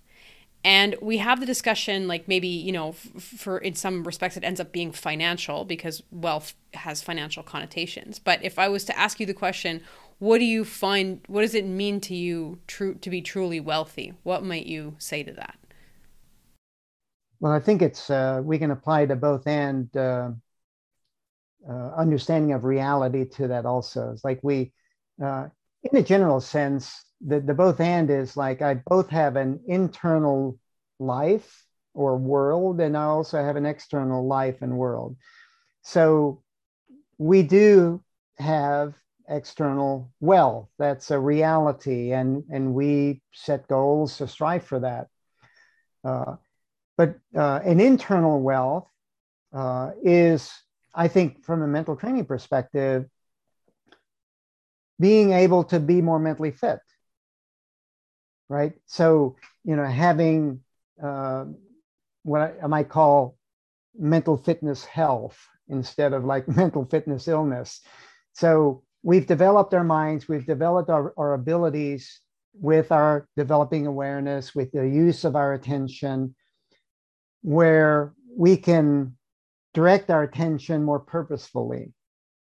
and 0.64 0.96
we 1.00 1.18
have 1.18 1.40
the 1.40 1.46
discussion 1.46 2.08
like 2.08 2.26
maybe 2.26 2.48
you 2.48 2.72
know 2.72 2.90
f- 2.90 3.22
for 3.22 3.58
in 3.58 3.74
some 3.74 4.02
respects 4.02 4.36
it 4.36 4.42
ends 4.42 4.58
up 4.58 4.72
being 4.72 4.90
financial 4.90 5.64
because 5.64 6.02
wealth 6.10 6.54
has 6.72 7.02
financial 7.02 7.42
connotations 7.42 8.18
but 8.18 8.42
if 8.42 8.58
i 8.58 8.66
was 8.66 8.84
to 8.84 8.98
ask 8.98 9.20
you 9.20 9.26
the 9.26 9.34
question 9.34 9.80
what 10.18 10.38
do 10.38 10.44
you 10.44 10.64
find 10.64 11.20
what 11.26 11.42
does 11.42 11.54
it 11.54 11.66
mean 11.66 12.00
to 12.00 12.14
you 12.14 12.58
true 12.66 12.94
to 12.94 13.10
be 13.10 13.20
truly 13.22 13.60
wealthy? 13.60 14.14
What 14.22 14.44
might 14.44 14.66
you 14.66 14.96
say 14.98 15.22
to 15.22 15.32
that? 15.32 15.58
Well 17.40 17.52
i 17.52 17.60
think 17.60 17.82
it's 17.82 18.10
uh, 18.10 18.40
we 18.44 18.58
can 18.58 18.70
apply 18.70 19.06
to 19.06 19.16
both 19.16 19.46
and 19.46 19.94
uh, 19.96 20.30
uh, 21.68 21.90
understanding 21.96 22.52
of 22.52 22.64
reality 22.64 23.24
to 23.24 23.48
that 23.48 23.66
also. 23.66 24.12
It's 24.12 24.24
like 24.24 24.40
we 24.42 24.72
uh, 25.22 25.48
in 25.82 25.98
a 25.98 26.02
general 26.02 26.40
sense 26.40 27.04
the, 27.26 27.40
the 27.40 27.54
both 27.54 27.80
and 27.80 28.10
is 28.10 28.36
like 28.36 28.62
I 28.62 28.74
both 28.74 29.08
have 29.10 29.36
an 29.36 29.60
internal 29.66 30.58
life 30.98 31.64
or 31.94 32.16
world, 32.16 32.80
and 32.80 32.96
I 32.96 33.04
also 33.04 33.42
have 33.42 33.56
an 33.56 33.66
external 33.66 34.26
life 34.26 34.62
and 34.62 34.76
world. 34.76 35.16
So 35.82 36.42
we 37.18 37.42
do 37.42 38.02
have 38.38 38.94
external 39.28 40.12
wealth. 40.20 40.68
That's 40.78 41.10
a 41.10 41.18
reality, 41.18 42.12
and, 42.12 42.44
and 42.50 42.74
we 42.74 43.22
set 43.32 43.68
goals 43.68 44.18
to 44.18 44.28
strive 44.28 44.64
for 44.64 44.80
that. 44.80 45.08
Uh, 46.04 46.36
but 46.96 47.16
uh, 47.36 47.60
an 47.64 47.80
internal 47.80 48.40
wealth 48.40 48.88
uh, 49.52 49.92
is, 50.02 50.52
I 50.94 51.08
think, 51.08 51.44
from 51.44 51.62
a 51.62 51.66
mental 51.66 51.96
training 51.96 52.26
perspective, 52.26 53.06
being 55.00 55.32
able 55.32 55.64
to 55.64 55.80
be 55.80 56.00
more 56.00 56.18
mentally 56.18 56.52
fit 56.52 56.80
right? 58.48 58.72
So, 58.86 59.36
you 59.64 59.76
know, 59.76 59.84
having 59.84 60.60
uh, 61.02 61.46
what 62.22 62.56
I 62.62 62.66
might 62.66 62.88
call 62.88 63.36
mental 63.98 64.36
fitness 64.36 64.84
health 64.84 65.38
instead 65.68 66.12
of 66.12 66.24
like 66.24 66.48
mental 66.62 66.84
fitness 66.84 67.28
illness. 67.28 67.80
So 68.32 68.82
we've 69.04 69.26
developed 69.26 69.72
our 69.74 69.84
minds, 69.84 70.26
we've 70.28 70.46
developed 70.46 70.90
our, 70.90 71.14
our 71.16 71.34
abilities 71.34 72.20
with 72.54 72.90
our 72.90 73.28
developing 73.36 73.86
awareness, 73.86 74.54
with 74.54 74.72
the 74.72 74.88
use 74.88 75.24
of 75.24 75.36
our 75.36 75.52
attention, 75.52 76.34
where 77.42 78.14
we 78.36 78.56
can 78.56 79.16
direct 79.74 80.10
our 80.10 80.24
attention 80.24 80.82
more 80.82 81.00
purposefully. 81.00 81.92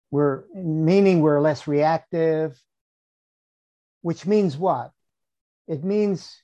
We're 0.10 0.46
meaning 0.56 1.22
we're 1.22 1.42
less 1.42 1.68
reactive, 1.68 2.60
which 4.02 4.26
means 4.26 4.58
what? 4.58 4.92
it 5.68 5.84
means 5.84 6.42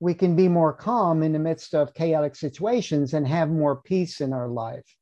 we 0.00 0.14
can 0.14 0.36
be 0.36 0.48
more 0.48 0.72
calm 0.72 1.22
in 1.22 1.32
the 1.32 1.38
midst 1.38 1.74
of 1.74 1.94
chaotic 1.94 2.36
situations 2.36 3.14
and 3.14 3.26
have 3.26 3.50
more 3.50 3.82
peace 3.82 4.20
in 4.20 4.32
our 4.32 4.48
life 4.48 4.96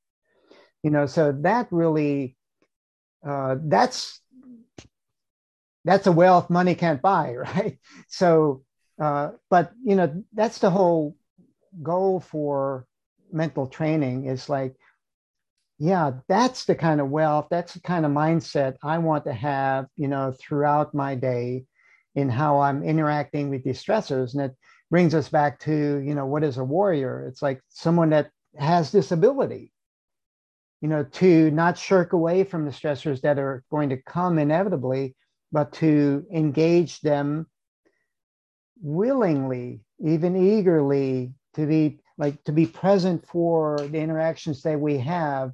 you 0.82 0.90
know 0.90 1.06
so 1.06 1.32
that 1.42 1.66
really 1.70 2.36
uh, 3.24 3.57
that's 3.64 4.20
that's 5.85 6.07
a 6.07 6.12
wealth 6.12 6.50
money 6.50 6.74
can't 6.74 7.02
buy 7.02 7.35
right 7.35 7.79
so 8.09 8.62
uh, 9.00 9.31
but 9.50 9.72
you 9.85 9.94
know 9.94 10.24
that's 10.33 10.59
the 10.59 10.70
whole 10.70 11.16
goal 11.83 12.20
for 12.20 12.87
mental 13.33 13.66
training 13.66 14.26
is 14.26 14.48
like 14.48 14.74
yeah 15.79 16.12
that's 16.26 16.64
the 16.64 16.74
kind 16.74 17.00
of 17.00 17.11
wealth 17.11 17.48
that's 17.50 17.74
the 17.74 17.81
kind 17.81 18.07
of 18.07 18.12
mindset 18.12 18.76
i 18.83 18.96
want 18.96 19.24
to 19.24 19.33
have 19.33 19.87
you 19.96 20.09
know 20.09 20.33
throughout 20.40 20.94
my 20.94 21.14
day 21.14 21.66
in 22.16 22.31
how 22.31 22.61
I'm 22.61 22.83
interacting 22.83 23.50
with 23.50 23.62
these 23.62 23.83
stressors. 23.83 24.33
And 24.33 24.42
it 24.42 24.57
brings 24.90 25.14
us 25.14 25.29
back 25.29 25.61
to 25.61 25.98
you 25.98 26.14
know 26.14 26.26
what 26.26 26.44
is 26.44 26.59
a 26.59 26.64
warrior 26.64 27.26
it's 27.29 27.42
like 27.42 27.61
someone 27.68 28.11
that 28.11 28.31
has 28.57 28.92
this 28.92 29.11
ability 29.11 29.72
you 30.87 30.90
know 30.90 31.03
to 31.03 31.51
not 31.51 31.77
shirk 31.77 32.12
away 32.12 32.44
from 32.44 32.64
the 32.64 32.70
stressors 32.70 33.20
that 33.20 33.40
are 33.40 33.64
going 33.72 33.88
to 33.88 33.96
come 33.96 34.38
inevitably 34.38 35.16
but 35.51 35.72
to 35.72 36.25
engage 36.33 37.01
them 37.01 37.44
willingly 38.81 39.81
even 39.99 40.37
eagerly 40.37 41.33
to 41.55 41.66
be 41.66 41.99
like 42.18 42.37
to 42.44 42.53
be 42.53 42.66
present 42.66 43.27
for 43.27 43.79
the 43.90 43.99
interactions 43.99 44.62
that 44.62 44.79
we 44.79 44.96
have 44.96 45.51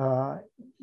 uh, 0.00 0.36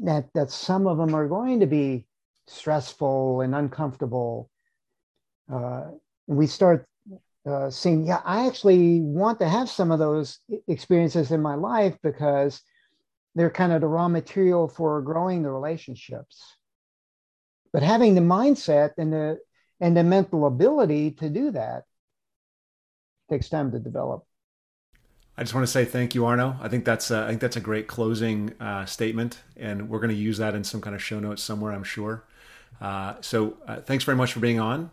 that 0.03 0.25
that 0.33 0.51
some 0.51 0.85
of 0.85 0.97
them 0.97 1.15
are 1.15 1.29
going 1.29 1.61
to 1.61 1.65
be 1.65 2.05
stressful 2.47 3.39
and 3.39 3.55
uncomfortable. 3.55 4.49
Uh, 5.49 5.91
we 6.27 6.45
start 6.45 6.85
uh, 7.47 7.69
seeing 7.69 8.05
yeah 8.05 8.21
i 8.25 8.45
actually 8.47 8.99
want 8.99 9.39
to 9.39 9.47
have 9.47 9.69
some 9.69 9.91
of 9.91 9.99
those 9.99 10.39
experiences 10.67 11.31
in 11.31 11.41
my 11.41 11.55
life 11.55 11.97
because 12.03 12.61
they're 13.35 13.49
kind 13.49 13.71
of 13.71 13.81
the 13.81 13.87
raw 13.87 14.07
material 14.07 14.67
for 14.67 15.01
growing 15.01 15.43
the 15.43 15.51
relationships 15.51 16.57
but 17.73 17.83
having 17.83 18.15
the 18.15 18.21
mindset 18.21 18.91
and 18.97 19.11
the 19.11 19.39
and 19.79 19.97
the 19.97 20.03
mental 20.03 20.45
ability 20.45 21.11
to 21.11 21.29
do 21.29 21.51
that 21.51 21.83
takes 23.29 23.49
time 23.49 23.71
to 23.71 23.79
develop 23.79 24.25
I 25.37 25.43
just 25.43 25.55
want 25.55 25.65
to 25.65 25.71
say 25.71 25.85
thank 25.85 26.13
you, 26.13 26.25
Arno. 26.25 26.57
I 26.61 26.67
think 26.67 26.85
that's 26.85 27.09
a, 27.09 27.23
I 27.23 27.29
think 27.29 27.41
that's 27.41 27.55
a 27.55 27.61
great 27.61 27.87
closing 27.87 28.53
uh, 28.59 28.85
statement, 28.85 29.39
and 29.55 29.89
we're 29.89 29.99
going 29.99 30.11
to 30.11 30.15
use 30.15 30.37
that 30.37 30.53
in 30.53 30.63
some 30.63 30.81
kind 30.81 30.95
of 30.95 31.01
show 31.01 31.19
notes 31.19 31.41
somewhere, 31.41 31.71
I'm 31.71 31.85
sure. 31.85 32.25
Uh, 32.79 33.15
so 33.21 33.57
uh, 33.67 33.77
thanks 33.77 34.03
very 34.03 34.17
much 34.17 34.33
for 34.33 34.39
being 34.39 34.59
on. 34.59 34.91